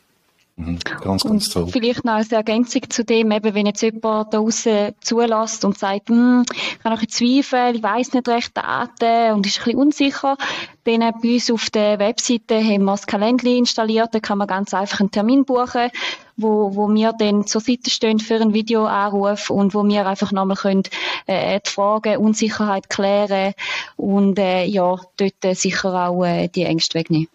Mhm, 0.55 0.77
ganz, 1.01 1.23
ganz 1.23 1.49
toll. 1.49 1.67
Vielleicht 1.67 2.05
noch 2.05 2.13
als 2.13 2.31
Ergänzung 2.31 2.83
zu 2.87 3.03
dem, 3.03 3.31
eben, 3.31 3.55
wenn 3.55 3.65
jetzt 3.65 3.81
jemand 3.81 4.03
da 4.03 4.23
draußen 4.37 4.93
zulässt 5.01 5.65
und 5.65 5.79
sagt, 5.79 6.09
hm, 6.09 6.43
ich 6.51 6.85
habe 6.85 6.93
noch 6.93 7.01
ein 7.01 7.09
Zweifel, 7.09 7.75
ich 7.75 7.81
weiss 7.81 8.13
nicht 8.13 8.27
recht 8.27 8.55
Daten 8.55 9.33
und 9.33 9.47
ist 9.47 9.57
ein 9.59 9.63
bisschen 9.63 9.79
unsicher, 9.79 10.37
dann 10.83 10.99
bei 10.99 11.33
uns 11.33 11.49
auf 11.49 11.71
der 11.71 11.97
Webseite 11.97 12.63
haben 12.63 12.83
wir 12.83 12.91
das 12.91 13.07
Kalender 13.07 13.47
installiert, 13.47 14.13
da 14.13 14.19
kann 14.19 14.37
man 14.37 14.47
ganz 14.47 14.75
einfach 14.75 14.99
einen 14.99 15.09
Termin 15.09 15.43
buchen, 15.43 15.89
wo, 16.37 16.75
wo 16.75 16.87
wir 16.93 17.13
dann 17.13 17.47
zur 17.47 17.61
Seite 17.61 17.89
stehen 17.89 18.19
für 18.19 18.35
einen 18.35 18.53
Videoanruf 18.53 19.49
und 19.49 19.73
wo 19.73 19.83
wir 19.83 20.05
einfach 20.05 20.31
nochmal 20.31 20.57
können, 20.57 20.83
äh, 21.25 21.61
die 21.65 21.69
Fragen, 21.69 22.17
Unsicherheit 22.17 22.91
klären 22.91 23.53
und 23.95 24.37
äh, 24.37 24.65
ja, 24.65 24.99
dort 25.17 25.45
äh, 25.45 25.55
sicher 25.55 26.09
auch 26.09 26.23
äh, 26.23 26.47
die 26.47 26.63
Ängste 26.63 26.99
wegnehmen. 26.99 27.27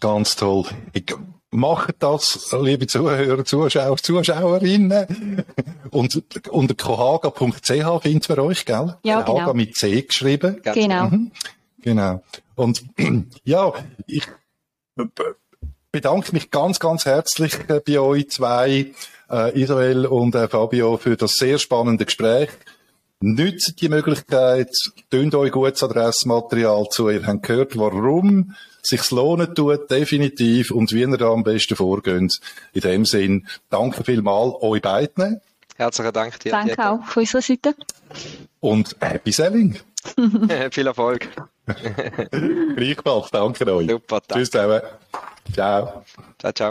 Ganz 0.00 0.36
toll. 0.36 0.66
Ich 0.92 1.06
Macht 1.54 1.96
das, 1.98 2.56
liebe 2.58 2.86
Zuhörer, 2.86 3.44
Zuschauer, 3.44 3.98
Zuschauerinnen. 3.98 5.44
Und 5.90 6.22
unter 6.48 6.74
kohaga.ch 6.74 8.02
findet 8.02 8.28
ihr 8.30 8.38
euch, 8.38 8.64
gell? 8.64 8.96
Ja, 9.02 9.20
genau. 9.20 9.40
Haga 9.40 9.52
mit 9.52 9.76
C 9.76 10.00
geschrieben. 10.00 10.62
Genau. 10.62 11.10
Mhm. 11.10 11.30
Genau. 11.82 12.22
Und 12.54 12.82
ja, 13.44 13.70
ich 14.06 14.26
bedanke 15.90 16.32
mich 16.32 16.50
ganz, 16.50 16.80
ganz 16.80 17.04
herzlich 17.04 17.52
äh, 17.68 17.80
bei 17.86 18.00
euch 18.00 18.30
zwei, 18.30 18.92
äh, 19.30 19.60
Israel 19.60 20.06
und 20.06 20.34
äh, 20.34 20.48
Fabio, 20.48 20.96
für 20.96 21.18
das 21.18 21.36
sehr 21.36 21.58
spannende 21.58 22.06
Gespräch. 22.06 22.48
Nützt 23.20 23.80
die 23.82 23.90
Möglichkeit, 23.90 24.70
tönt 25.10 25.34
euch 25.34 25.52
gutes 25.52 25.82
Adressmaterial 25.82 26.86
zu. 26.90 27.10
Ihr 27.10 27.26
habt 27.26 27.42
gehört, 27.42 27.76
warum 27.76 28.54
sich's 28.82 29.10
lohnen 29.10 29.54
tut, 29.54 29.90
definitiv, 29.90 30.70
und 30.70 30.92
wie 30.92 31.00
ihr 31.00 31.16
da 31.16 31.30
am 31.30 31.44
besten 31.44 31.76
vorgeht. 31.76 32.40
In 32.72 32.80
dem 32.80 33.04
Sinn, 33.04 33.46
danke 33.70 34.04
vielmal 34.04 34.52
euch 34.60 34.82
beiden. 34.82 35.40
Herzlichen 35.76 36.12
Dank 36.12 36.38
dir. 36.40 36.52
Danke 36.52 36.70
Dieter. 36.70 36.92
auch 36.92 37.04
von 37.04 37.22
unserer 37.22 37.42
Seite. 37.42 37.74
Und 38.60 38.96
happy 39.00 39.32
selling. 39.32 39.78
Viel 40.70 40.86
Erfolg. 40.86 41.28
Gleichfalls, 42.76 43.30
danke 43.30 43.72
euch. 43.72 43.88
Super, 43.88 44.20
danke. 44.20 44.34
Tschüss 44.34 44.50
zusammen. 44.50 44.82
Ciao. 45.52 46.04
Ciao, 46.38 46.52
ciao. 46.52 46.70